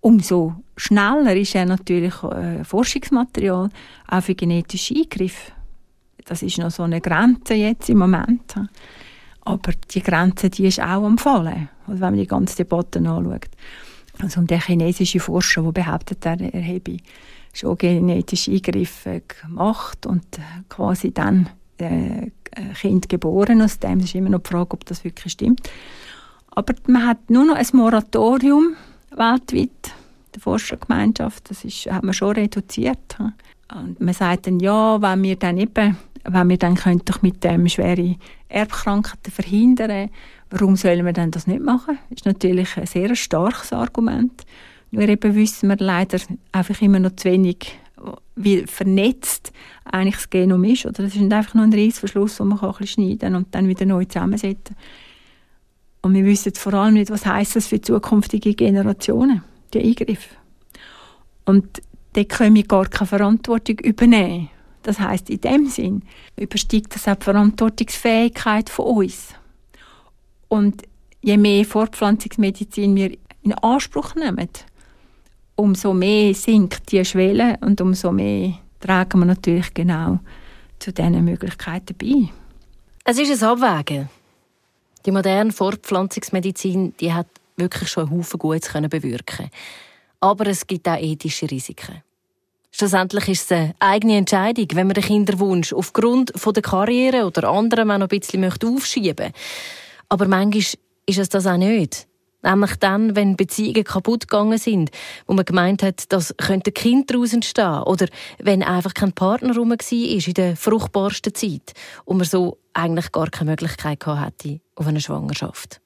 umso 0.00 0.54
schneller 0.76 1.36
ist 1.36 1.54
er 1.54 1.66
natürlich 1.66 2.22
äh, 2.22 2.64
Forschungsmaterial 2.64 3.68
auch 4.06 4.22
für 4.22 4.34
genetische 4.34 4.94
Eingriffe. 4.94 5.52
Das 6.24 6.42
ist 6.42 6.58
noch 6.58 6.70
so 6.70 6.84
eine 6.84 7.00
Grenze 7.00 7.54
jetzt 7.54 7.88
im 7.88 7.98
Moment. 7.98 8.54
Aber 9.40 9.72
die 9.90 10.02
Grenze, 10.02 10.50
die 10.50 10.66
ist 10.66 10.80
auch 10.80 11.04
am 11.04 11.16
Fallen, 11.16 11.70
wenn 11.86 11.98
man 11.98 12.16
die 12.16 12.26
ganze 12.26 12.58
Debatte 12.58 12.98
anschaut. 12.98 13.48
Also 14.20 14.40
den 14.40 14.60
chinesischen 14.60 15.20
Forscher, 15.20 15.62
der 15.62 15.72
behauptet, 15.72 16.26
er, 16.26 16.40
er 16.40 16.62
habe 16.62 16.96
schon 17.52 17.78
genetische 17.78 18.52
Eingriffe 18.52 19.22
gemacht 19.42 20.06
und 20.06 20.24
quasi 20.68 21.12
dann 21.12 21.48
äh, 21.78 22.30
Kind 22.80 23.08
geboren 23.08 23.62
aus 23.62 23.78
dem. 23.78 24.00
Ist 24.00 24.14
immer 24.14 24.30
noch 24.30 24.42
die 24.42 24.50
Frage, 24.50 24.72
ob 24.72 24.84
das 24.84 25.04
wirklich 25.04 25.32
stimmt. 25.32 25.68
Aber 26.50 26.74
man 26.86 27.06
hat 27.06 27.30
nur 27.30 27.44
noch 27.44 27.54
ein 27.54 27.66
Moratorium 27.72 28.74
weltweit, 29.10 29.94
der 30.34 30.40
Forschergemeinschaft, 30.40 31.50
das 31.50 31.64
ist, 31.64 31.90
hat 31.90 32.02
man 32.02 32.14
schon 32.14 32.34
reduziert. 32.34 33.16
Und 33.72 34.00
man 34.00 34.14
sagt 34.14 34.46
dann, 34.46 34.60
ja, 34.60 35.00
wenn 35.00 35.22
wir 35.22 35.36
dann 35.36 35.58
eben, 35.58 35.96
wenn 36.24 36.48
wir 36.48 36.58
dann 36.58 36.74
doch 37.04 37.22
mit 37.22 37.44
dem 37.44 37.68
schwere 37.68 38.16
Erbkrankheiten 38.48 39.32
verhindern, 39.32 40.10
warum 40.50 40.76
sollen 40.76 41.04
wir 41.04 41.12
denn 41.12 41.30
das 41.30 41.46
nicht 41.46 41.62
machen? 41.62 41.98
Das 42.10 42.20
ist 42.20 42.26
natürlich 42.26 42.76
ein 42.76 42.86
sehr 42.86 43.14
starkes 43.14 43.72
Argument. 43.72 44.44
Nur 44.90 45.08
eben 45.08 45.34
wissen 45.34 45.68
wir 45.68 45.76
leider 45.76 46.18
einfach 46.52 46.80
immer 46.80 46.98
noch 46.98 47.16
zu 47.16 47.28
wenig, 47.28 47.78
wie 48.36 48.66
vernetzt 48.66 49.52
eigentlich 49.84 50.16
das 50.16 50.30
Genom 50.30 50.64
ist. 50.64 50.86
Oder 50.86 51.02
das 51.02 51.14
ist 51.14 51.32
einfach 51.32 51.54
nur 51.54 51.64
ein 51.64 51.72
Reissverschluss, 51.72 52.36
den 52.36 52.48
man 52.48 52.58
ein 52.58 52.70
bisschen 52.70 52.86
schneiden 52.86 53.34
und 53.34 53.54
dann 53.54 53.68
wieder 53.68 53.84
neu 53.84 54.04
zusammensetzen 54.04 54.76
Und 56.00 56.14
wir 56.14 56.24
wissen 56.24 56.54
vor 56.54 56.74
allem 56.74 56.94
nicht, 56.94 57.10
was 57.10 57.26
heißt 57.26 57.56
das 57.56 57.66
für 57.66 57.80
zukünftige 57.80 58.54
Generationen, 58.54 59.42
die 59.74 59.82
Eingriffe. 59.82 60.34
Und 61.44 61.82
da 62.14 62.24
können 62.24 62.54
wir 62.54 62.64
gar 62.64 62.86
keine 62.86 63.06
Verantwortung 63.06 63.78
übernehmen. 63.80 64.50
Das 64.82 65.00
heißt, 65.00 65.28
in 65.28 65.40
dem 65.40 65.66
Sinn 65.66 66.02
übersteigt 66.36 66.94
das 66.94 67.08
auch 67.08 67.16
die 67.16 67.24
Verantwortungsfähigkeit 67.24 68.70
von 68.70 68.86
uns. 68.86 69.34
Und 70.48 70.82
je 71.22 71.36
mehr 71.36 71.64
Fortpflanzungsmedizin 71.64 72.94
wir 72.94 73.16
in 73.42 73.52
Anspruch 73.54 74.14
nehmen, 74.14 74.48
umso 75.56 75.92
mehr 75.92 76.34
sinkt 76.34 76.90
die 76.92 77.04
Schwelle 77.04 77.58
und 77.60 77.80
umso 77.80 78.12
mehr 78.12 78.54
tragen 78.80 79.20
wir 79.20 79.26
natürlich 79.26 79.74
genau 79.74 80.20
zu 80.78 80.92
diesen 80.92 81.24
Möglichkeiten 81.24 81.96
bei. 81.96 82.30
Es 83.04 83.18
ist 83.18 83.42
ein 83.42 83.48
Abwägen. 83.48 84.08
Die 85.04 85.10
moderne 85.10 85.52
Fortpflanzungsmedizin 85.52 86.94
die 87.00 87.12
hat 87.12 87.28
wirklich 87.56 87.88
schon 87.88 88.08
einen 88.08 88.18
Haufen 88.18 88.38
Gutes 88.38 88.72
bewirken 88.72 89.50
Aber 90.20 90.46
es 90.46 90.66
gibt 90.66 90.88
auch 90.88 91.00
ethische 91.00 91.50
Risiken. 91.50 92.02
Schlussendlich 92.70 93.28
ist 93.28 93.50
es 93.50 93.52
eine 93.52 93.74
eigene 93.80 94.18
Entscheidung, 94.18 94.66
wenn 94.74 94.86
man 94.86 94.94
den 94.94 95.04
Kinderwunsch 95.04 95.72
aufgrund 95.72 96.32
der 96.34 96.62
Karriere 96.62 97.24
oder 97.24 97.48
anderen 97.48 97.88
noch 97.88 98.00
ein 98.00 98.08
bisschen 98.08 98.44
aufschieben 98.44 99.16
möchte. 99.18 99.32
Aber 100.08 100.26
manchmal 100.26 100.62
ist 101.06 101.18
es 101.18 101.28
das 101.28 101.46
auch 101.46 101.56
nicht. 101.56 102.06
Nämlich 102.42 102.76
dann, 102.76 103.16
wenn 103.16 103.36
Beziehungen 103.36 103.82
kaputt 103.82 104.28
gegangen 104.28 104.58
sind, 104.58 104.90
wo 105.26 105.34
man 105.34 105.44
gemeint 105.44 105.82
hat, 105.82 106.12
das 106.12 106.34
könnte 106.36 106.70
ein 106.70 106.74
Kind 106.74 107.10
daraus 107.10 107.32
entstehen. 107.32 107.82
Oder 107.82 108.06
wenn 108.38 108.62
einfach 108.62 108.94
kein 108.94 109.12
Partner 109.12 109.56
rum 109.56 109.70
war 109.70 109.92
in 109.92 110.34
der 110.34 110.56
fruchtbarsten 110.56 111.34
Zeit 111.34 111.72
und 112.04 112.18
man 112.18 112.26
so 112.26 112.58
eigentlich 112.74 113.10
gar 113.10 113.28
keine 113.28 113.50
Möglichkeit 113.50 114.06
hatte 114.06 114.60
auf 114.76 114.86
eine 114.86 115.00
Schwangerschaft. 115.00 115.80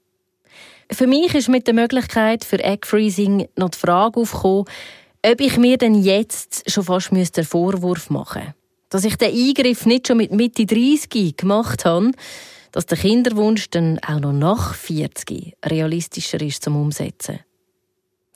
Für 0.91 1.07
mich 1.07 1.35
ist 1.35 1.49
mit 1.49 1.67
der 1.67 1.75
Möglichkeit 1.75 2.45
für 2.45 2.63
Egg 2.63 2.87
Freezing 2.87 3.49
noch 3.57 3.71
die 3.71 3.79
Frage 3.79 4.21
aufgekommen, 4.21 4.67
ob 5.25 5.41
ich 5.41 5.57
mir 5.57 5.79
denn 5.79 6.03
jetzt 6.03 6.71
schon 6.71 6.85
fast 6.85 7.13
einen 7.13 7.27
Vorwurf 7.45 8.11
machen 8.11 8.43
müsste. 8.43 8.55
Dass 8.91 9.05
ich 9.05 9.17
den 9.17 9.33
Eingriff 9.33 9.87
nicht 9.87 10.09
schon 10.09 10.19
mit 10.19 10.33
Mitte 10.33 10.67
30 10.67 11.35
gemacht 11.39 11.87
habe, 11.87 12.11
dass 12.73 12.87
der 12.87 12.99
Kinderwunsch 12.99 13.71
dann 13.71 13.99
auch 14.01 14.19
noch 14.19 14.33
nach 14.33 14.75
40 14.75 15.57
realistischer 15.65 16.41
ist 16.41 16.65
zum 16.65 16.77
Umsetzen. 16.77 17.41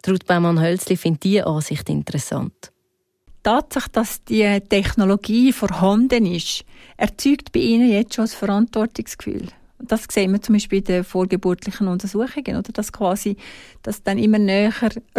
Ruth 0.06 0.26
Baumann-Hölzli 0.26 0.96
findet 0.96 1.24
diese 1.24 1.46
Ansicht 1.46 1.88
interessant. 1.88 2.72
Die 3.26 3.42
Tatsache, 3.42 3.90
dass 3.90 4.22
die 4.24 4.60
Technologie 4.68 5.52
vorhanden 5.52 6.26
ist, 6.26 6.64
erzeugt 6.96 7.52
bei 7.52 7.60
Ihnen 7.60 7.90
jetzt 7.90 8.14
schon 8.14 8.26
ein 8.26 8.28
Verantwortungsgefühl. 8.28 9.48
Das 9.78 10.04
sehen 10.10 10.32
wir 10.32 10.40
zum 10.40 10.54
Beispiel 10.54 10.80
bei 10.80 10.94
den 10.94 11.04
vorgeburtlichen 11.04 11.86
Untersuchungen, 11.88 12.56
oder? 12.56 12.72
Dass 12.72 12.92
quasi, 12.92 13.36
dass 13.82 14.02
dann 14.02 14.18
immer 14.18 14.38
näher 14.38 14.72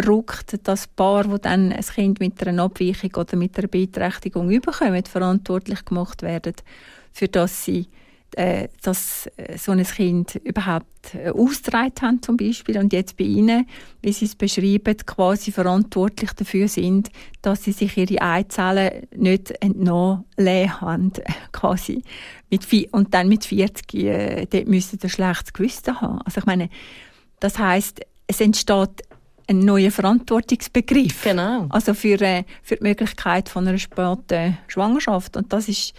rückt, 0.06 0.58
das 0.64 0.88
Paar, 0.88 1.30
wo 1.30 1.38
dann 1.38 1.72
ein 1.72 1.80
Kind 1.80 2.18
mit 2.18 2.44
einer 2.46 2.64
Abweichung 2.64 3.14
oder 3.14 3.36
mit 3.36 3.56
einer 3.56 3.68
Beeinträchtigung 3.68 4.50
überkommt, 4.50 5.08
verantwortlich 5.08 5.84
gemacht 5.84 6.22
werden, 6.22 6.54
für 7.12 7.28
das 7.28 7.64
sie 7.64 7.86
äh, 8.36 8.68
dass 8.82 9.28
äh, 9.36 9.56
so 9.56 9.72
ein 9.72 9.82
Kind 9.84 10.36
überhaupt 10.44 11.14
äh, 11.14 11.30
ausgetragen 11.30 11.92
haben 12.02 12.22
zum 12.22 12.36
Beispiel 12.36 12.78
und 12.78 12.92
jetzt 12.92 13.16
bei 13.16 13.24
Ihnen, 13.24 13.66
wie 14.02 14.12
Sie 14.12 14.26
es 14.26 14.34
beschreiben, 14.34 14.96
quasi 15.06 15.50
verantwortlich 15.50 16.32
dafür 16.32 16.68
sind, 16.68 17.10
dass 17.42 17.64
Sie 17.64 17.72
sich 17.72 17.96
Ihre 17.96 18.20
Eizellen 18.20 19.06
nicht 19.16 19.50
entnommen 19.62 20.24
haben, 20.38 21.12
quasi. 21.52 22.02
Mit, 22.50 22.66
und 22.92 23.14
dann 23.14 23.28
mit 23.28 23.44
40 23.44 23.94
äh, 23.94 24.46
dort 24.46 24.68
müssen 24.68 24.98
Sie 24.98 25.06
ein 25.06 25.10
schlechtes 25.10 25.52
Gewissen 25.52 26.00
haben. 26.00 26.20
Also 26.22 26.40
ich 26.40 26.46
meine, 26.46 26.68
das 27.40 27.58
heißt, 27.58 28.00
es 28.26 28.40
entsteht 28.40 29.02
ein 29.48 29.60
neuer 29.60 29.90
Verantwortungsbegriff. 29.90 31.24
Genau. 31.24 31.66
Also 31.70 31.94
für, 31.94 32.20
äh, 32.20 32.44
für 32.62 32.76
die 32.76 32.84
Möglichkeit 32.84 33.48
von 33.48 33.66
einer 33.66 33.78
späten 33.78 34.58
Schwangerschaft. 34.68 35.36
Und 35.36 35.52
das 35.52 35.68
ist 35.68 35.94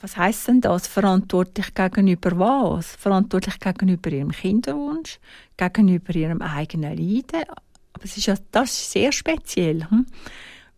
was 0.00 0.16
heißt 0.16 0.48
denn 0.48 0.60
das? 0.60 0.86
Verantwortlich 0.86 1.74
gegenüber 1.74 2.38
was? 2.38 2.96
Verantwortlich 2.96 3.58
gegenüber 3.60 4.10
ihrem 4.10 4.32
Kinderwunsch, 4.32 5.18
gegenüber 5.56 6.14
ihrem 6.14 6.42
eigenen 6.42 6.96
Leiden. 6.96 7.44
Aber 7.92 8.04
es 8.04 8.16
ist 8.16 8.26
ja, 8.26 8.34
das 8.52 8.70
ist 8.70 8.92
sehr 8.92 9.12
speziell. 9.12 9.88
Hm? 9.88 10.06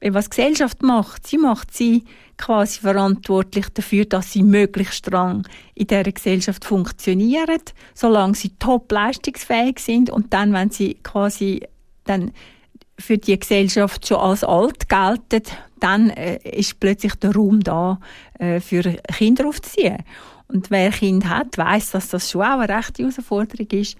Was 0.00 0.26
die 0.26 0.30
Gesellschaft 0.30 0.82
macht, 0.82 1.26
sie 1.26 1.38
macht 1.38 1.74
sie 1.74 2.04
quasi 2.36 2.78
verantwortlich 2.80 3.68
dafür, 3.70 4.04
dass 4.04 4.32
sie 4.32 4.44
möglichst 4.44 4.94
streng 4.94 5.42
in 5.74 5.88
dieser 5.88 6.04
Gesellschaft 6.04 6.64
funktionieren, 6.64 7.60
solange 7.94 8.36
sie 8.36 8.50
top 8.60 8.92
leistungsfähig 8.92 9.80
sind 9.80 10.10
und 10.10 10.32
dann, 10.32 10.52
wenn 10.52 10.70
sie 10.70 10.94
quasi 11.02 11.66
dann 12.04 12.30
für 12.98 13.18
die 13.18 13.38
Gesellschaft 13.38 14.06
schon 14.06 14.18
als 14.18 14.44
alt 14.44 14.88
gelten, 14.88 15.42
dann 15.80 16.10
äh, 16.10 16.38
ist 16.42 16.80
plötzlich 16.80 17.14
der 17.14 17.34
Raum 17.34 17.60
da, 17.60 18.00
äh, 18.38 18.60
für 18.60 18.82
Kinder 19.16 19.46
aufzuziehen. 19.46 19.98
Und 20.48 20.70
wer 20.70 20.90
Kind 20.90 21.28
hat, 21.28 21.56
weiß, 21.56 21.92
dass 21.92 22.08
das 22.08 22.30
schon 22.30 22.42
auch 22.42 22.58
eine 22.58 22.74
rechte 22.74 23.02
Herausforderung 23.02 23.66
ist 23.70 23.96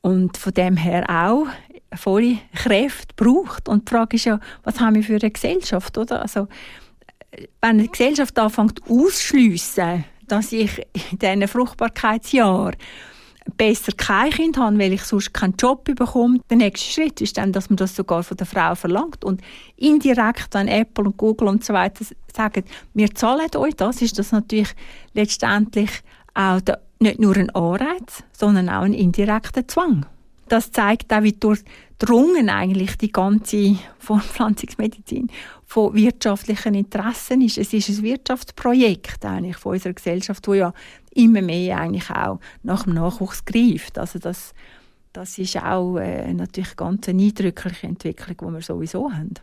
und 0.00 0.36
von 0.36 0.54
dem 0.54 0.76
her 0.76 1.04
auch 1.08 1.46
volle 1.94 2.38
Kräfte 2.54 3.14
braucht. 3.16 3.68
Und 3.68 3.88
die 3.88 3.94
Frage 3.94 4.16
ist 4.16 4.24
ja, 4.24 4.40
was 4.64 4.80
haben 4.80 4.94
wir 4.94 5.02
für 5.02 5.18
eine 5.20 5.30
Gesellschaft, 5.30 5.96
oder? 5.98 6.22
Also, 6.22 6.48
wenn 7.60 7.70
eine 7.70 7.88
Gesellschaft 7.88 8.38
anfängt 8.38 8.80
ausschliessen, 8.88 10.04
dass 10.26 10.52
ich 10.52 10.78
in 11.10 11.18
diesen 11.18 11.48
Fruchtbarkeitsjahren 11.48 12.76
besser 13.56 13.92
kein 13.96 14.30
Kind 14.30 14.56
haben, 14.58 14.78
weil 14.78 14.92
ich 14.92 15.02
sonst 15.02 15.32
keinen 15.32 15.54
Job 15.58 15.84
bekomme. 15.84 16.40
Der 16.50 16.56
nächste 16.56 16.90
Schritt 16.92 17.20
ist 17.20 17.38
dann, 17.38 17.52
dass 17.52 17.70
man 17.70 17.76
das 17.76 17.96
sogar 17.96 18.22
von 18.22 18.36
der 18.36 18.46
Frau 18.46 18.74
verlangt 18.74 19.24
und 19.24 19.40
indirekt 19.76 20.54
dann 20.54 20.68
Apple 20.68 21.04
und 21.04 21.16
Google 21.16 21.48
und 21.48 21.64
so 21.64 21.72
weiter 21.72 22.04
sagen, 22.34 22.64
wir 22.94 23.14
zahlen 23.14 23.48
euch 23.56 23.74
das, 23.74 24.02
ist 24.02 24.18
das 24.18 24.32
natürlich 24.32 24.74
letztendlich 25.14 25.90
auch 26.34 26.60
der, 26.60 26.80
nicht 27.00 27.18
nur 27.18 27.36
ein 27.36 27.50
Anreiz, 27.50 28.22
sondern 28.32 28.68
auch 28.68 28.82
ein 28.82 28.94
indirekter 28.94 29.66
Zwang. 29.66 30.06
Das 30.48 30.72
zeigt 30.72 31.12
auch, 31.12 31.22
wie 31.22 31.32
durchdrungen 31.32 32.48
eigentlich 32.48 32.96
die 32.96 33.12
ganze 33.12 33.76
Fortpflanzungsmedizin 33.98 35.28
von 35.66 35.94
wirtschaftlichen 35.94 36.74
Interessen 36.74 37.42
ist. 37.42 37.58
Es 37.58 37.72
ist 37.72 37.88
ein 37.88 38.02
Wirtschaftsprojekt 38.02 39.24
eigentlich 39.24 39.56
von 39.56 39.72
unserer 39.72 39.92
Gesellschaft, 39.92 40.48
wo 40.48 40.54
ja 40.54 40.72
immer 41.14 41.42
mehr 41.42 41.78
eigentlich 41.78 42.10
auch 42.10 42.40
nach 42.62 42.84
dem 42.84 42.94
Nachwuchs 42.94 43.44
greift. 43.44 43.98
Also 43.98 44.18
das, 44.18 44.54
das 45.12 45.36
ist 45.38 45.56
auch 45.56 45.98
äh, 45.98 46.32
natürlich 46.32 46.76
ganz 46.76 47.08
eindrückliche 47.08 47.86
Entwicklung, 47.86 48.36
die 48.38 48.54
wir 48.54 48.62
sowieso 48.62 49.12
haben. 49.12 49.34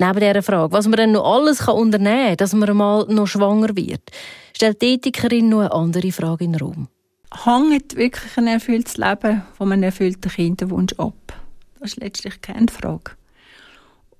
Neben 0.00 0.20
dieser 0.20 0.42
Frage, 0.42 0.72
was 0.72 0.86
man 0.86 0.96
dann 0.96 1.12
noch 1.12 1.24
alles 1.24 1.58
kann 1.58 1.74
unternehmen 1.74 2.28
kann, 2.28 2.36
dass 2.36 2.52
man 2.52 2.68
einmal 2.68 3.06
noch 3.08 3.26
schwanger 3.26 3.76
wird, 3.76 4.10
stellt 4.54 4.80
die 4.80 4.94
Ethikerin 4.94 5.48
noch 5.48 5.60
eine 5.60 5.72
andere 5.72 6.12
Frage 6.12 6.44
in 6.44 6.52
den 6.52 6.60
Raum. 6.60 6.88
Hängt 7.32 7.96
wirklich 7.96 8.36
ein 8.38 8.46
erfülltes 8.46 8.96
Leben 8.96 9.42
von 9.56 9.72
einem 9.72 9.82
erfüllten 9.82 10.30
Kinderwunsch 10.30 10.94
ab? 10.94 11.34
Das 11.78 11.92
ist 11.92 11.96
letztlich 11.98 12.40
keine 12.40 12.68
Frage. 12.68 13.12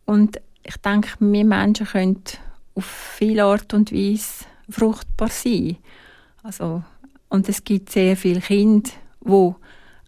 Und 0.05 0.41
ich 0.63 0.77
denke, 0.77 1.11
wir 1.19 1.45
Menschen 1.45 1.87
können 1.87 2.23
auf 2.75 2.85
viele 2.85 3.45
Art 3.45 3.73
und 3.73 3.93
Weise 3.93 4.45
fruchtbar 4.69 5.29
sein. 5.29 5.79
Also, 6.43 6.83
und 7.29 7.49
es 7.49 7.65
gibt 7.65 7.91
sehr 7.91 8.17
viele 8.17 8.41
Kinder, 8.41 8.91
die 9.25 9.55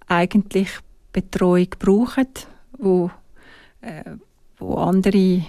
eigentlich 0.07 0.69
Betreuung 1.13 1.69
brauchen, 1.79 2.29
wo, 2.79 3.11
äh, 3.81 4.05
wo 4.59 4.75
andere 4.75 5.17
äh, 5.17 5.45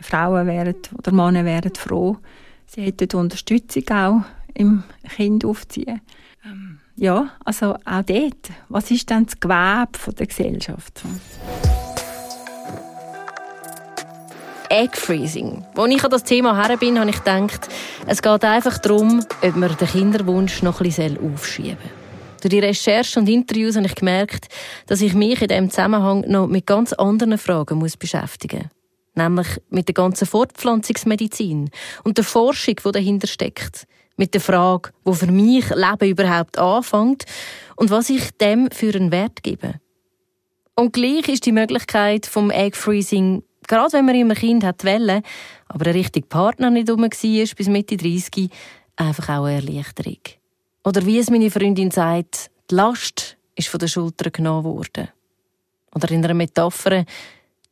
Frauen 0.00 0.46
wären 0.46 0.76
oder 0.96 1.12
Männer 1.12 1.44
wären 1.44 1.74
froh, 1.74 2.16
sie 2.66 2.82
hätten 2.82 3.18
Unterstützung 3.18 3.88
auch 3.90 4.22
im 4.54 4.84
Kind 5.14 5.44
aufziehen 5.44 6.00
ja, 6.96 7.30
also 7.44 7.74
auch 7.84 8.02
dort, 8.06 8.50
was 8.68 8.90
ist 8.90 9.10
denn 9.10 9.26
das 9.26 9.38
Gewebe 9.38 10.14
der 10.18 10.26
Gesellschaft? 10.26 11.02
Egg 14.68 14.96
Freezing. 14.96 15.64
Als 15.76 15.94
ich 15.94 16.04
an 16.04 16.10
das 16.10 16.24
Thema 16.24 16.66
her 16.66 16.76
bin, 16.76 16.98
habe 16.98 17.10
ich 17.10 17.18
gedacht, 17.18 17.68
es 18.06 18.20
geht 18.20 18.44
einfach 18.44 18.78
darum, 18.78 19.24
ob 19.42 19.56
man 19.56 19.76
den 19.76 19.88
Kinderwunsch 19.88 20.62
noch 20.62 20.80
ein 20.80 20.88
bisschen 20.88 21.18
aufschieben 21.18 21.78
soll. 21.78 22.06
Durch 22.42 22.50
die 22.50 22.58
Recherche 22.58 23.18
und 23.18 23.28
Interviews 23.28 23.76
habe 23.76 23.86
ich 23.86 23.94
gemerkt, 23.94 24.48
dass 24.86 25.00
ich 25.00 25.14
mich 25.14 25.40
in 25.40 25.48
diesem 25.48 25.70
Zusammenhang 25.70 26.24
noch 26.28 26.46
mit 26.46 26.66
ganz 26.66 26.92
anderen 26.92 27.38
Fragen 27.38 27.78
beschäftigen 27.98 28.62
muss. 28.62 28.70
Nämlich 29.14 29.46
mit 29.70 29.88
der 29.88 29.94
ganzen 29.94 30.26
Fortpflanzungsmedizin 30.26 31.70
und 32.04 32.18
der 32.18 32.24
Forschung, 32.24 32.76
die 32.84 32.92
dahinter 32.92 33.26
steckt. 33.26 33.86
Mit 34.16 34.34
der 34.34 34.40
Frage, 34.40 34.90
wo 35.04 35.12
für 35.12 35.30
mich 35.30 35.68
Leben 35.70 36.08
überhaupt 36.08 36.58
anfängt 36.58 37.24
und 37.76 37.90
was 37.90 38.08
ich 38.10 38.30
dem 38.32 38.70
für 38.70 38.94
einen 38.94 39.12
Wert 39.12 39.42
gebe. 39.42 39.74
Und 40.74 40.92
gleich 40.92 41.28
ist 41.28 41.46
die 41.46 41.52
Möglichkeit 41.52 42.26
vom 42.26 42.50
Egg 42.50 42.76
Freezing, 42.76 43.42
gerade 43.66 43.92
wenn 43.94 44.06
man 44.06 44.14
immer 44.14 44.34
Kind 44.34 44.64
hat 44.64 44.84
wollen, 44.84 45.22
aber 45.68 45.84
der 45.84 45.94
richtige 45.94 46.26
Partner 46.26 46.70
nicht 46.70 46.90
rum 46.90 47.02
war 47.02 47.08
bis 47.08 47.68
Mitte 47.68 47.96
30, 47.96 48.50
einfach 48.96 49.28
auch 49.28 49.44
eine 49.44 49.56
Erleichterung. 49.56 50.20
Oder 50.84 51.04
wie 51.04 51.18
es 51.18 51.30
meine 51.30 51.50
Freundin 51.50 51.90
sagt, 51.90 52.50
die 52.70 52.74
Last 52.74 53.36
ist 53.54 53.68
von 53.68 53.78
den 53.78 53.88
Schultern 53.88 54.32
genommen 54.32 54.64
worden. 54.64 55.08
Oder 55.94 56.10
in 56.10 56.24
einer 56.24 56.34
Metapher, 56.34 57.04